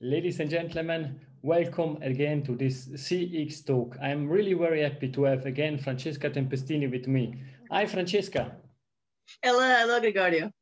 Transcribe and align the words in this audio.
Ladies 0.00 0.38
and 0.38 0.48
gentlemen, 0.48 1.18
welcome 1.42 1.98
again 2.02 2.44
to 2.44 2.54
this 2.54 2.86
CX 2.86 3.66
talk. 3.66 3.96
I'm 4.00 4.28
really 4.28 4.54
very 4.54 4.80
happy 4.80 5.08
to 5.08 5.24
have 5.24 5.44
again 5.44 5.76
Francesca 5.76 6.30
Tempestini 6.30 6.88
with 6.88 7.08
me. 7.08 7.34
Hi, 7.72 7.84
Francesca. 7.84 8.54
Hello, 9.42 9.58
hello, 9.58 9.98
Gregorio. 9.98 10.52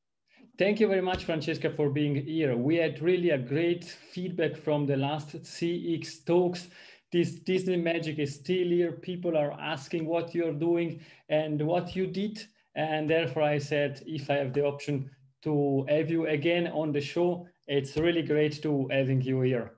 Thank 0.58 0.80
you 0.80 0.88
very 0.88 1.02
much, 1.02 1.24
Francesca, 1.24 1.68
for 1.68 1.90
being 1.90 2.14
here. 2.14 2.56
We 2.56 2.76
had 2.76 3.02
really 3.02 3.28
a 3.28 3.36
great 3.36 3.84
feedback 3.84 4.56
from 4.56 4.86
the 4.86 4.96
last 4.96 5.36
CX 5.42 6.24
talks. 6.24 6.68
This 7.12 7.32
Disney 7.32 7.76
magic 7.76 8.18
is 8.18 8.36
still 8.36 8.68
here. 8.68 8.92
People 8.92 9.36
are 9.36 9.52
asking 9.60 10.06
what 10.06 10.34
you're 10.34 10.54
doing 10.54 11.00
and 11.28 11.60
what 11.60 11.94
you 11.94 12.06
did. 12.06 12.42
And 12.74 13.10
therefore, 13.10 13.42
I 13.42 13.58
said, 13.58 14.02
if 14.06 14.30
I 14.30 14.36
have 14.36 14.54
the 14.54 14.64
option 14.64 15.10
to 15.42 15.84
have 15.90 16.10
you 16.10 16.26
again 16.26 16.68
on 16.68 16.90
the 16.90 17.02
show, 17.02 17.46
it's 17.66 17.96
really 17.96 18.22
great 18.22 18.62
to 18.62 18.88
having 18.90 19.20
you 19.22 19.40
here. 19.42 19.72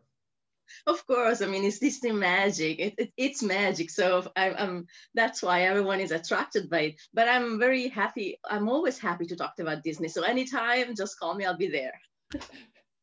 Of 0.87 1.07
course, 1.07 1.41
I 1.41 1.47
mean 1.47 1.65
it's 1.65 1.79
Disney 1.79 2.13
magic. 2.13 2.79
It, 2.79 2.95
it, 2.99 3.13
it's 3.17 3.43
magic, 3.43 3.91
so 3.91 4.31
I'm, 4.37 4.55
I'm, 4.59 4.87
That's 5.15 5.43
why 5.43 5.63
everyone 5.63 6.01
is 6.01 6.13
attracted 6.13 6.69
by 6.69 6.81
it. 6.81 7.01
But 7.15 7.29
I'm 7.29 7.59
very 7.59 7.89
happy. 7.89 8.39
I'm 8.49 8.69
always 8.69 8.99
happy 8.99 9.27
to 9.27 9.37
talk 9.37 9.55
about 9.59 9.83
Disney. 9.83 10.09
So 10.09 10.23
anytime, 10.23 10.95
just 10.95 11.19
call 11.19 11.35
me. 11.35 11.47
I'll 11.47 11.57
be 11.57 11.69
there. 11.69 11.99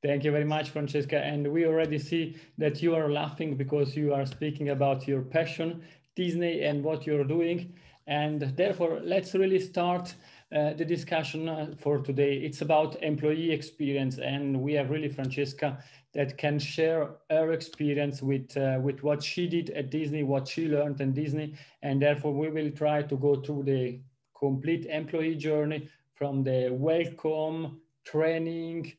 Thank 0.03 0.23
you 0.23 0.31
very 0.31 0.45
much, 0.45 0.70
Francesca. 0.70 1.17
And 1.17 1.52
we 1.52 1.65
already 1.65 1.98
see 1.98 2.38
that 2.59 2.84
you 2.84 2.93
are 2.93 3.09
laughing 3.09 3.57
because 3.57 3.95
you 3.95 4.13
are 4.13 4.27
speaking 4.27 4.70
about 4.70 5.07
your 5.07 5.23
passion, 5.23 5.81
Disney, 6.15 6.62
and 6.62 6.84
what 6.84 7.07
you're 7.07 7.23
doing. 7.23 7.73
And 8.05 8.41
therefore, 8.55 8.99
let's 9.04 9.34
really 9.34 9.59
start 9.59 10.13
uh, 10.55 10.73
the 10.73 10.86
discussion 10.86 11.50
uh, 11.50 11.68
for 11.77 12.00
today. 12.00 12.38
It's 12.38 12.62
about 12.62 13.02
employee 13.04 13.52
experience, 13.52 14.20
and 14.20 14.62
we 14.62 14.73
have 14.73 14.90
really 14.90 15.09
Francesca 15.09 15.84
that 16.13 16.38
can 16.38 16.59
share 16.59 17.09
her 17.30 17.52
experience 17.52 18.21
with 18.21 18.55
uh, 18.55 18.79
with 18.82 19.04
what 19.04 19.21
she 19.21 19.48
did 19.48 19.71
at 19.71 19.91
Disney, 19.91 20.24
what 20.24 20.48
she 20.48 20.68
learned 20.68 21.02
in 21.02 21.13
Disney, 21.13 21.55
and 21.82 22.02
therefore 22.02 22.34
we 22.34 22.49
will 22.49 22.71
try 22.71 23.02
to 23.02 23.18
go 23.18 23.35
through 23.35 23.63
the 23.63 23.99
complete 24.38 24.85
employee 24.85 25.35
journey 25.35 25.90
from 26.13 26.44
the 26.44 26.70
welcome, 26.72 27.82
training, 28.05 28.94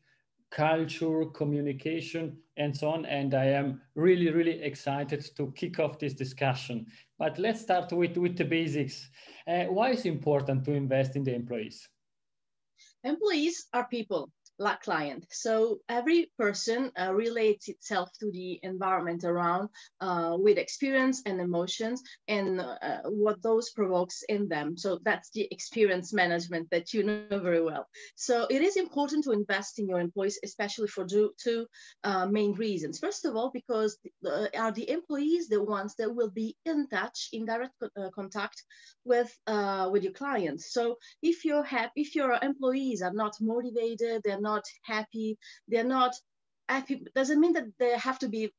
culture, 0.50 1.24
communication, 1.34 2.36
and 2.56 2.76
so 2.76 2.88
on. 2.90 3.06
And 3.06 3.34
I 3.34 3.46
am 3.46 3.80
really, 3.94 4.30
really 4.30 4.62
excited 4.62 5.24
to 5.36 5.52
kick 5.52 5.78
off 5.78 5.98
this 5.98 6.14
discussion. 6.14 6.86
But 7.18 7.38
let's 7.38 7.60
start 7.60 7.92
with, 7.92 8.16
with 8.16 8.36
the 8.36 8.44
basics. 8.44 9.08
Uh, 9.46 9.64
why 9.64 9.90
is 9.90 10.04
it 10.04 10.10
important 10.10 10.64
to 10.64 10.72
invest 10.72 11.16
in 11.16 11.24
the 11.24 11.34
employees? 11.34 11.88
Employees 13.04 13.66
are 13.72 13.86
people 13.88 14.30
like 14.58 14.82
client. 14.82 15.26
So 15.30 15.78
every 15.88 16.30
person 16.38 16.90
uh, 16.98 17.12
relates 17.14 17.68
itself 17.68 18.10
to 18.20 18.30
the 18.30 18.58
environment 18.62 19.24
around 19.24 19.68
uh, 20.00 20.36
with 20.38 20.58
experience 20.58 21.22
and 21.26 21.40
emotions 21.40 22.02
and 22.28 22.60
uh, 22.60 23.02
what 23.04 23.42
those 23.42 23.70
provokes 23.70 24.22
in 24.28 24.48
them. 24.48 24.76
So 24.76 24.98
that's 25.04 25.30
the 25.30 25.48
experience 25.50 26.12
management 26.12 26.68
that 26.70 26.92
you 26.94 27.02
know 27.02 27.26
very 27.30 27.62
well. 27.62 27.86
So 28.14 28.46
it 28.50 28.62
is 28.62 28.76
important 28.76 29.24
to 29.24 29.32
invest 29.32 29.78
in 29.78 29.88
your 29.88 30.00
employees, 30.00 30.38
especially 30.44 30.88
for 30.88 31.04
two, 31.04 31.66
uh, 32.04 32.26
main 32.26 32.52
reasons. 32.54 32.98
First 32.98 33.24
of 33.24 33.36
all, 33.36 33.50
because 33.52 33.98
are 34.56 34.72
the 34.72 34.90
employees 34.90 35.48
the 35.48 35.62
ones 35.62 35.94
that 35.98 36.14
will 36.14 36.30
be 36.30 36.56
in 36.64 36.88
touch, 36.88 37.28
in 37.32 37.44
direct 37.44 37.74
uh, 37.82 38.10
contact 38.14 38.62
with 39.04 39.32
uh, 39.46 39.88
with 39.92 40.02
your 40.02 40.12
clients. 40.12 40.72
So 40.72 40.96
if 41.22 41.44
you're 41.44 41.66
if 41.94 42.14
your 42.14 42.38
employees 42.42 43.02
are 43.02 43.12
not 43.12 43.34
motivated, 43.40 44.22
they're 44.24 44.40
not 44.50 44.64
happy 44.92 45.38
they're 45.68 45.92
not 45.98 46.12
happy 46.68 47.02
doesn't 47.14 47.40
mean 47.40 47.54
that 47.54 47.68
they 47.78 47.96
have 47.98 48.18
to 48.18 48.28
be 48.28 48.52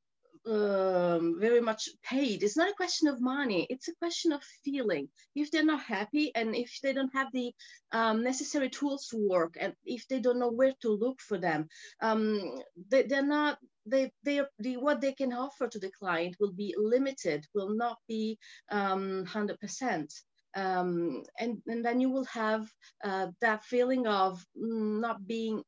um, 0.47 1.38
very 1.39 1.61
much 1.61 1.89
paid. 2.03 2.43
It's 2.43 2.57
not 2.57 2.69
a 2.69 2.75
question 2.75 3.07
of 3.07 3.21
money. 3.21 3.67
It's 3.69 3.87
a 3.87 3.95
question 3.95 4.31
of 4.31 4.42
feeling. 4.64 5.09
If 5.36 5.52
they're 5.52 5.65
not 5.65 5.81
happy 5.81 6.31
and 6.36 6.55
if 6.55 6.80
they 6.81 6.93
don't 6.93 7.14
have 7.14 7.27
the 7.33 7.52
um, 7.92 8.23
necessary 8.23 8.70
tools 8.70 9.08
to 9.08 9.17
work 9.17 9.58
and 9.59 9.73
if 9.86 10.08
they 10.08 10.20
don't 10.20 10.39
know 10.39 10.52
where 10.52 10.73
to 10.81 10.89
look 10.89 11.20
for 11.20 11.37
them, 11.37 11.67
um, 12.02 12.59
they, 12.89 13.04
they're 13.04 13.25
not, 13.25 13.58
they, 13.86 14.11
they, 14.23 14.42
the, 14.59 14.77
what 14.77 15.02
they 15.02 15.14
can 15.14 15.33
offer 15.33 15.67
to 15.67 15.80
the 15.80 15.92
client 15.99 16.36
will 16.39 16.54
be 16.54 16.73
limited, 16.77 17.45
will 17.54 17.75
not 17.75 17.98
be 18.08 18.37
100%. 18.71 19.92
Um, 19.92 20.08
um, 20.55 21.23
and, 21.39 21.61
and 21.67 21.86
then 21.86 21.99
you 21.99 22.09
will 22.09 22.25
have 22.25 22.67
uh, 23.04 23.27
that 23.42 23.64
feeling 23.64 24.08
of 24.08 24.43
not 24.55 25.27
being 25.27 25.61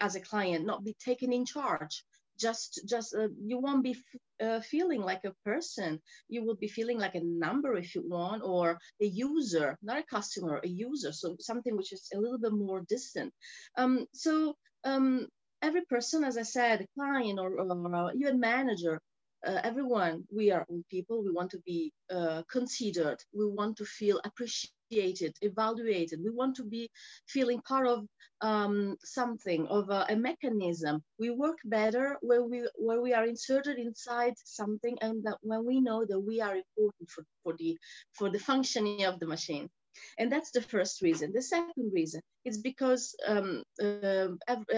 as 0.00 0.16
a 0.16 0.20
client, 0.20 0.66
not 0.66 0.84
be 0.84 0.94
taken 1.04 1.32
in 1.32 1.44
charge. 1.44 2.04
Just, 2.38 2.80
just 2.88 3.14
uh, 3.14 3.28
you 3.44 3.58
won't 3.58 3.84
be 3.84 3.94
uh, 4.42 4.60
feeling 4.60 5.02
like 5.02 5.24
a 5.24 5.34
person. 5.44 6.00
You 6.28 6.44
will 6.44 6.56
be 6.56 6.68
feeling 6.68 6.98
like 6.98 7.14
a 7.14 7.22
number 7.22 7.76
if 7.76 7.94
you 7.94 8.02
want, 8.08 8.42
or 8.42 8.78
a 9.00 9.04
user, 9.04 9.76
not 9.82 9.98
a 9.98 10.02
customer, 10.02 10.60
a 10.64 10.68
user. 10.68 11.12
So 11.12 11.36
something 11.38 11.76
which 11.76 11.92
is 11.92 12.08
a 12.14 12.18
little 12.18 12.38
bit 12.38 12.52
more 12.52 12.82
distant. 12.88 13.32
Um, 13.76 14.06
so 14.12 14.54
um, 14.84 15.28
every 15.60 15.82
person, 15.82 16.24
as 16.24 16.36
I 16.38 16.42
said, 16.42 16.80
a 16.80 16.86
client 16.98 17.38
or, 17.38 17.60
or 17.60 18.12
even 18.14 18.40
manager, 18.40 19.00
uh, 19.46 19.60
everyone, 19.62 20.24
we 20.34 20.50
are 20.50 20.64
all 20.68 20.82
people, 20.90 21.22
we 21.22 21.32
want 21.32 21.50
to 21.50 21.60
be 21.66 21.92
uh, 22.10 22.42
considered, 22.50 23.18
we 23.32 23.46
want 23.46 23.76
to 23.76 23.84
feel 23.84 24.20
appreciated, 24.24 24.72
evaluated, 24.92 26.20
we 26.22 26.30
want 26.30 26.56
to 26.56 26.64
be 26.64 26.90
feeling 27.28 27.60
part 27.62 27.86
of 27.86 28.06
um, 28.40 28.96
something, 29.04 29.66
of 29.68 29.88
a, 29.90 30.06
a, 30.08 30.16
mechanism. 30.16 31.02
We 31.18 31.30
work 31.30 31.58
better 31.64 32.16
where 32.22 32.42
we, 32.42 32.68
where 32.76 33.00
we 33.00 33.14
are 33.14 33.24
inserted 33.24 33.78
inside 33.78 34.34
something 34.44 34.98
and 35.00 35.22
that 35.24 35.38
when 35.42 35.64
we 35.64 35.80
know 35.80 36.04
that 36.04 36.18
we 36.18 36.40
are 36.40 36.56
important 36.56 37.08
for, 37.08 37.24
for, 37.42 37.54
the, 37.56 37.78
for 38.12 38.30
the 38.30 38.40
functioning 38.40 39.04
of 39.04 39.20
the 39.20 39.26
machine. 39.26 39.70
And 40.18 40.30
that's 40.30 40.50
the 40.50 40.62
first 40.62 41.02
reason. 41.02 41.32
The 41.32 41.42
second 41.42 41.92
reason 41.92 42.20
is 42.44 42.58
because 42.58 43.14
um, 43.26 43.62
uh, 43.82 44.28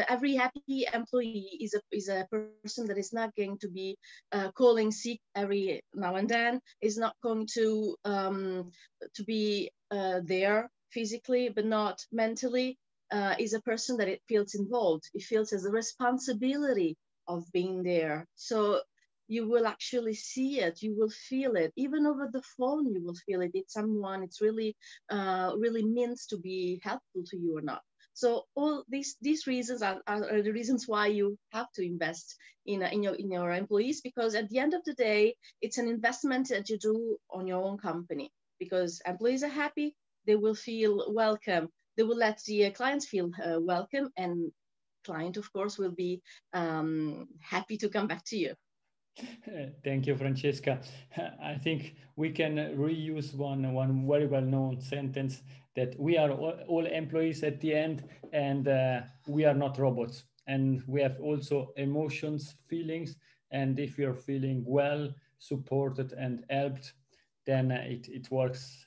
every 0.09 0.35
happy 0.35 0.87
employee 0.93 1.59
is 1.61 1.75
a, 1.75 1.81
is 1.93 2.09
a 2.09 2.27
person 2.31 2.87
that 2.87 2.99
is 2.99 3.13
not 3.13 3.35
going 3.37 3.59
to 3.59 3.69
be 3.69 3.97
uh, 4.33 4.51
calling 4.53 4.91
sick 4.93 5.19
every 5.35 5.83
now 5.95 6.17
and 6.17 6.29
then, 6.29 6.61
is 6.81 6.97
not 6.99 7.15
going 7.23 7.47
to, 7.55 7.97
um, 8.05 8.71
to 9.15 9.25
be 9.25 9.71
uh, 9.91 10.21
there 10.25 10.71
physically, 10.91 11.49
but 11.49 11.65
not 11.67 12.01
mentally, 12.13 12.79
uh, 13.13 13.35
is 13.39 13.55
a 13.55 13.61
person 13.63 13.97
that 13.99 14.09
it 14.09 14.23
feels 14.29 14.55
involved. 14.55 15.05
It 15.15 15.23
feels 15.23 15.53
as 15.53 15.65
a 15.65 15.71
responsibility 15.71 16.97
of 17.27 17.45
being 17.53 17.83
there. 17.83 18.27
So 18.35 18.81
you 19.29 19.49
will 19.49 19.67
actually 19.67 20.15
see 20.15 20.61
it 20.61 20.83
you 20.83 20.95
will 20.97 21.11
feel 21.11 21.57
it. 21.57 21.73
Even 21.77 22.07
over 22.07 22.29
the 22.33 22.43
phone 22.57 22.93
you 22.93 23.03
will 23.03 23.15
feel 23.27 23.41
it. 23.41 23.51
It's 23.55 23.75
someone 23.75 24.23
it's 24.23 24.41
really 24.41 24.77
uh, 25.11 25.53
really 25.57 25.85
means 25.85 26.27
to 26.27 26.39
be 26.39 26.81
helpful 26.83 27.25
to 27.27 27.37
you 27.37 27.57
or 27.59 27.63
not. 27.63 27.83
So 28.13 28.45
all 28.55 28.84
these 28.89 29.17
these 29.21 29.47
reasons 29.47 29.83
are, 29.83 30.01
are, 30.07 30.43
the 30.43 30.53
reasons 30.53 30.87
why 30.87 31.09
you 31.09 31.37
have 31.53 31.71
to 31.73 31.84
invest 31.84 32.37
in, 32.67 32.83
in 32.83 33.03
your 33.03 33.15
in 33.15 33.31
your 33.31 33.51
employees 33.53 34.01
because 34.01 34.34
at 34.34 34.49
the 34.49 34.59
end 34.59 34.75
of 34.75 34.84
the 34.84 34.95
day 34.95 35.34
it's 35.61 35.79
an 35.79 35.89
investment 35.89 36.49
that 36.49 36.69
you 36.69 36.79
do 36.79 37.17
on 37.31 37.47
your 37.47 37.63
own 37.63 37.79
company. 37.79 38.31
Because 38.59 39.03
employees 39.07 39.43
are 39.43 39.49
happy 39.49 39.97
they 40.27 40.37
will 40.37 40.55
feel 40.55 41.13
welcome 41.13 41.69
they 41.97 42.03
will 42.03 42.17
let 42.17 42.41
the 42.47 42.71
clients 42.71 43.07
feel 43.07 43.31
uh, 43.45 43.61
welcome 43.61 44.11
and 44.17 44.51
client 45.05 45.37
of 45.37 45.53
course 45.53 45.79
will 45.79 45.93
be 45.93 46.23
um, 46.53 47.27
happy 47.41 47.77
to 47.77 47.89
come 47.89 48.07
back 48.07 48.25
to 48.25 48.37
you 48.37 48.55
Thank 49.85 50.07
you, 50.07 50.17
Francesca. 50.17 50.81
I 51.43 51.55
think 51.55 51.95
we 52.17 52.31
can 52.31 52.57
reuse 52.77 53.35
one, 53.35 53.73
one 53.73 54.07
very 54.09 54.27
well-known 54.27 54.81
sentence 54.81 55.43
that 55.77 55.99
we 55.99 56.17
are 56.17 56.31
all, 56.31 56.55
all, 56.69 56.87
employees 56.87 57.43
at 57.43 57.61
the 57.61 57.75
end 57.75 58.05
and 58.33 58.69
uh, 58.69 59.01
we 59.27 59.45
are 59.45 59.55
not 59.55 59.79
robots. 59.79 60.25
And 60.47 60.83
we 60.87 61.01
have 61.03 61.19
also 61.21 61.72
emotions, 61.77 62.55
feelings. 62.69 63.16
And 63.51 63.78
if 63.78 63.99
you're 63.99 64.15
feeling 64.15 64.65
well, 64.66 65.13
supported 65.39 66.13
and 66.13 66.45
helped, 66.51 66.93
then 67.47 67.71
it, 67.71 68.09
it 68.09 68.31
works 68.31 68.87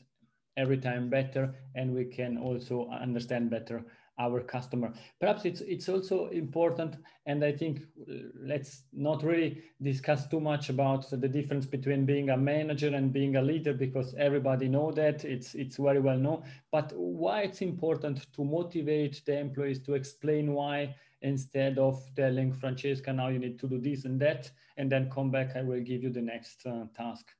every 0.58 0.78
time 0.78 1.10
better 1.10 1.54
and 1.76 1.94
we 1.94 2.06
can 2.06 2.38
also 2.38 2.90
understand 2.90 3.50
better 3.50 3.86
our 4.20 4.42
customer. 4.42 4.92
Perhaps 5.20 5.46
it's 5.46 5.62
it's 5.62 5.90
also 5.90 6.28
important, 6.28 6.96
and 7.26 7.44
I 7.44 7.52
think 7.52 7.82
uh, 8.02 8.14
let's 8.36 8.84
not 8.92 9.24
really 9.24 9.62
discuss 9.82 10.28
too 10.28 10.40
much 10.40 10.70
about 10.70 11.10
the 11.10 11.28
difference 11.28 11.66
between 11.66 12.06
being 12.06 12.32
a 12.32 12.38
manager 12.38 12.88
and 12.88 13.14
being 13.14 13.36
a 13.36 13.42
leader 13.42 13.74
because 13.74 14.16
everybody 14.18 14.68
know 14.68 14.92
that 14.92 15.24
it's 15.24 15.54
it's 15.54 15.78
very 15.78 16.00
well 16.00 16.18
known. 16.18 16.44
But 16.72 16.94
why 16.96 17.42
it's 17.42 17.62
important 17.62 18.26
to 18.34 18.44
motivate 18.44 19.24
the 19.26 19.40
employees 19.40 19.80
to 19.84 19.94
explain 19.94 20.54
why 20.54 20.96
instead 21.22 21.78
of 21.78 22.04
telling 22.16 22.54
Francesca 22.54 23.12
now 23.14 23.28
you 23.28 23.40
need 23.40 23.60
to 23.60 23.68
do 23.68 23.80
this 23.80 24.06
and 24.06 24.20
that 24.22 24.52
and 24.78 24.92
then 24.92 25.10
come 25.10 25.32
back 25.32 25.56
I 25.56 25.64
will 25.64 25.82
give 25.82 26.04
you 26.04 26.12
the 26.12 26.22
next 26.22 26.66
uh, 26.66 26.86
task. 26.96 27.34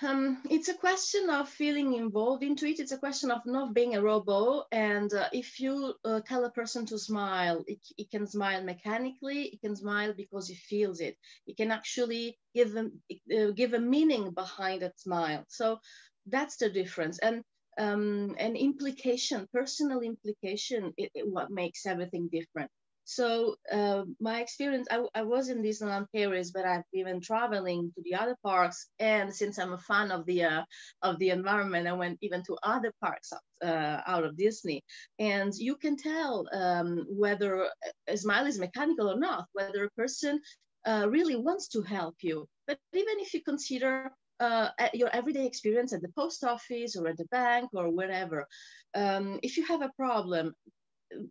Um, 0.00 0.42
it's 0.48 0.68
a 0.68 0.74
question 0.74 1.28
of 1.28 1.48
feeling 1.48 1.94
involved 1.94 2.44
into 2.44 2.66
it. 2.66 2.78
It's 2.78 2.92
a 2.92 2.98
question 2.98 3.32
of 3.32 3.42
not 3.46 3.74
being 3.74 3.96
a 3.96 4.02
robot. 4.02 4.66
And 4.70 5.12
uh, 5.12 5.28
if 5.32 5.58
you 5.58 5.94
uh, 6.04 6.20
tell 6.20 6.44
a 6.44 6.50
person 6.52 6.86
to 6.86 6.98
smile, 6.98 7.64
it, 7.66 7.80
it, 7.96 8.10
can 8.10 8.26
smile 8.26 8.62
mechanically. 8.62 9.46
It 9.46 9.60
can 9.60 9.74
smile 9.74 10.14
because 10.16 10.48
he 10.48 10.54
feels 10.54 11.00
it. 11.00 11.16
It 11.48 11.56
can 11.56 11.72
actually 11.72 12.38
give 12.54 12.72
them 12.72 13.02
uh, 13.36 13.50
give 13.50 13.72
a 13.74 13.80
meaning 13.80 14.30
behind 14.30 14.82
that 14.82 15.00
smile. 15.00 15.44
So 15.48 15.78
that's 16.26 16.56
the 16.58 16.70
difference. 16.70 17.18
And 17.18 17.42
um, 17.76 18.36
an 18.38 18.54
implication, 18.54 19.48
personal 19.52 20.00
implication, 20.00 20.92
it, 20.96 21.10
it, 21.14 21.26
what 21.26 21.50
makes 21.50 21.86
everything 21.86 22.28
different. 22.30 22.70
So 23.08 23.56
uh, 23.72 24.04
my 24.20 24.42
experience, 24.42 24.86
I, 24.90 25.02
I, 25.14 25.22
was 25.22 25.48
in 25.48 25.62
Disneyland 25.62 26.08
Paris, 26.14 26.50
but 26.50 26.66
I've 26.66 26.84
been 26.92 27.22
traveling 27.22 27.90
to 27.94 28.02
the 28.02 28.14
other 28.14 28.36
parks. 28.44 28.90
And 28.98 29.34
since 29.34 29.58
I'm 29.58 29.72
a 29.72 29.78
fan 29.78 30.10
of 30.10 30.26
the 30.26 30.44
uh, 30.44 30.62
of 31.00 31.18
the 31.18 31.30
environment, 31.30 31.88
I 31.88 31.94
went 31.94 32.18
even 32.20 32.42
to 32.44 32.58
other 32.62 32.92
parks 33.00 33.32
uh, 33.64 34.00
out 34.06 34.24
of 34.24 34.36
Disney. 34.36 34.84
And 35.18 35.54
you 35.54 35.76
can 35.76 35.96
tell 35.96 36.46
um, 36.52 37.06
whether 37.08 37.70
a 38.06 38.16
smile 38.18 38.46
is 38.46 38.58
mechanical 38.58 39.10
or 39.10 39.18
not, 39.18 39.46
whether 39.54 39.84
a 39.84 39.90
person 39.96 40.38
uh, 40.86 41.06
really 41.08 41.36
wants 41.36 41.68
to 41.68 41.80
help 41.80 42.16
you. 42.20 42.46
But 42.66 42.76
even 42.92 43.20
if 43.20 43.32
you 43.32 43.42
consider 43.42 44.12
uh, 44.38 44.68
your 44.92 45.08
everyday 45.16 45.46
experience 45.46 45.94
at 45.94 46.02
the 46.02 46.12
post 46.14 46.44
office 46.44 46.94
or 46.94 47.08
at 47.08 47.16
the 47.16 47.24
bank 47.30 47.70
or 47.72 47.88
wherever, 47.88 48.46
um, 48.94 49.40
if 49.42 49.56
you 49.56 49.64
have 49.64 49.80
a 49.80 49.92
problem, 49.96 50.52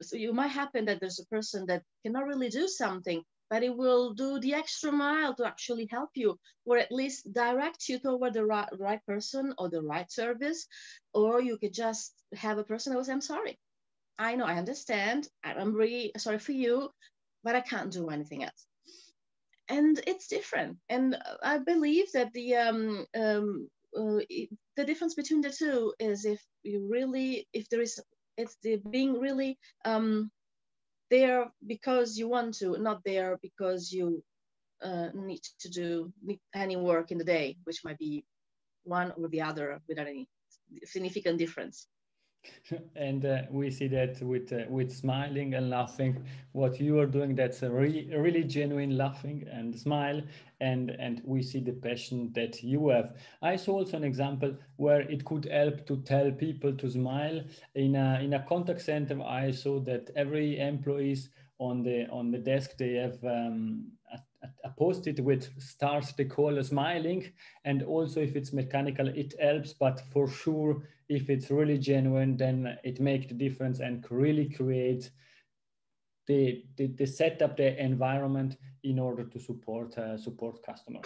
so 0.01 0.15
you 0.15 0.33
might 0.33 0.47
happen 0.47 0.85
that 0.85 0.99
there's 0.99 1.19
a 1.19 1.25
person 1.25 1.65
that 1.67 1.83
cannot 2.03 2.25
really 2.25 2.49
do 2.49 2.67
something 2.67 3.23
but 3.49 3.63
it 3.63 3.75
will 3.75 4.13
do 4.13 4.39
the 4.39 4.53
extra 4.53 4.91
mile 4.91 5.33
to 5.33 5.45
actually 5.45 5.87
help 5.89 6.09
you 6.15 6.37
or 6.65 6.77
at 6.77 6.91
least 6.91 7.31
direct 7.33 7.87
you 7.87 7.97
toward 7.99 8.33
the 8.33 8.45
right, 8.45 8.67
right 8.77 9.05
person 9.05 9.53
or 9.57 9.69
the 9.69 9.81
right 9.81 10.11
service 10.11 10.67
or 11.13 11.41
you 11.41 11.57
could 11.57 11.73
just 11.73 12.13
have 12.35 12.57
a 12.57 12.63
person 12.63 12.91
that 12.91 12.99
was 12.99 13.09
i'm 13.09 13.21
sorry. 13.21 13.57
I 14.19 14.35
know 14.35 14.45
i 14.45 14.55
understand. 14.55 15.27
I'm 15.43 15.73
really 15.73 16.11
sorry 16.17 16.39
for 16.39 16.53
you 16.53 16.89
but 17.43 17.55
i 17.55 17.61
can't 17.61 17.91
do 17.91 18.09
anything 18.09 18.43
else. 18.43 18.65
And 19.69 19.99
it's 20.07 20.27
different. 20.27 20.77
And 20.89 21.17
i 21.43 21.57
believe 21.59 22.11
that 22.13 22.33
the 22.33 22.55
um, 22.55 23.05
um, 23.15 23.69
uh, 23.97 24.19
the 24.75 24.85
difference 24.85 25.15
between 25.15 25.41
the 25.41 25.51
two 25.51 25.93
is 25.99 26.25
if 26.25 26.41
you 26.63 26.87
really 26.91 27.47
if 27.53 27.69
there 27.69 27.81
is 27.81 27.99
it's 28.37 28.57
the 28.63 28.77
being 28.89 29.19
really 29.19 29.57
um, 29.85 30.31
there 31.09 31.47
because 31.65 32.17
you 32.17 32.27
want 32.27 32.53
to, 32.55 32.77
not 32.77 33.01
there 33.03 33.37
because 33.41 33.91
you 33.91 34.23
uh, 34.83 35.09
need 35.13 35.41
to 35.59 35.69
do 35.69 36.13
any 36.53 36.75
work 36.75 37.11
in 37.11 37.17
the 37.17 37.23
day, 37.23 37.57
which 37.63 37.83
might 37.83 37.97
be 37.97 38.23
one 38.83 39.11
or 39.17 39.27
the 39.27 39.41
other 39.41 39.79
without 39.87 40.07
any 40.07 40.27
significant 40.85 41.37
difference. 41.37 41.87
and 42.95 43.25
uh, 43.25 43.41
we 43.51 43.69
see 43.71 43.87
that 43.87 44.21
with 44.21 44.51
uh, 44.51 44.63
with 44.69 44.91
smiling 44.91 45.53
and 45.53 45.69
laughing. 45.69 46.25
What 46.51 46.79
you 46.79 46.99
are 46.99 47.05
doing 47.05 47.35
that's 47.35 47.63
a 47.63 47.69
really 47.69 48.09
really 48.15 48.43
genuine 48.43 48.97
laughing 48.97 49.45
and 49.51 49.77
smile. 49.77 50.21
And 50.59 50.91
and 50.91 51.21
we 51.23 51.41
see 51.43 51.59
the 51.59 51.73
passion 51.73 52.31
that 52.33 52.63
you 52.63 52.89
have. 52.89 53.15
I 53.41 53.55
saw 53.55 53.73
also 53.79 53.97
an 53.97 54.03
example 54.03 54.55
where 54.77 55.01
it 55.01 55.25
could 55.25 55.45
help 55.45 55.85
to 55.87 55.97
tell 56.03 56.31
people 56.31 56.73
to 56.73 56.89
smile. 56.89 57.41
In 57.75 57.95
a 57.95 58.19
in 58.21 58.33
a 58.33 58.43
contact 58.43 58.81
center 58.81 59.21
i 59.23 59.51
saw 59.51 59.79
that 59.81 60.09
every 60.15 60.59
employees 60.59 61.29
on 61.59 61.83
the 61.83 62.07
on 62.09 62.31
the 62.31 62.37
desk 62.37 62.77
they 62.77 62.93
have 62.93 63.23
um, 63.23 63.91
a, 64.63 64.69
post-it 64.77 65.19
with 65.19 65.49
stars 65.61 66.13
they 66.17 66.25
call 66.25 66.61
smiling. 66.63 67.31
And 67.65 67.83
also 67.83 68.21
if 68.21 68.35
it's 68.35 68.53
mechanical 68.53 69.07
it 69.07 69.33
helps 69.39 69.73
but 69.73 70.01
for 70.11 70.27
sure 70.27 70.83
if 71.09 71.29
it's 71.29 71.49
really 71.49 71.77
genuine 71.77 72.37
then 72.37 72.77
it 72.83 72.99
makes 72.99 73.27
the 73.27 73.33
difference 73.33 73.79
and 73.79 74.05
really 74.09 74.49
create 74.49 75.09
the, 76.27 76.63
the, 76.75 76.87
the 76.87 77.05
setup 77.05 77.55
the 77.55 77.81
environment 77.81 78.57
in 78.83 78.99
order 78.99 79.23
to 79.23 79.39
support 79.39 79.97
uh, 79.97 80.17
support 80.17 80.61
customer 80.63 81.01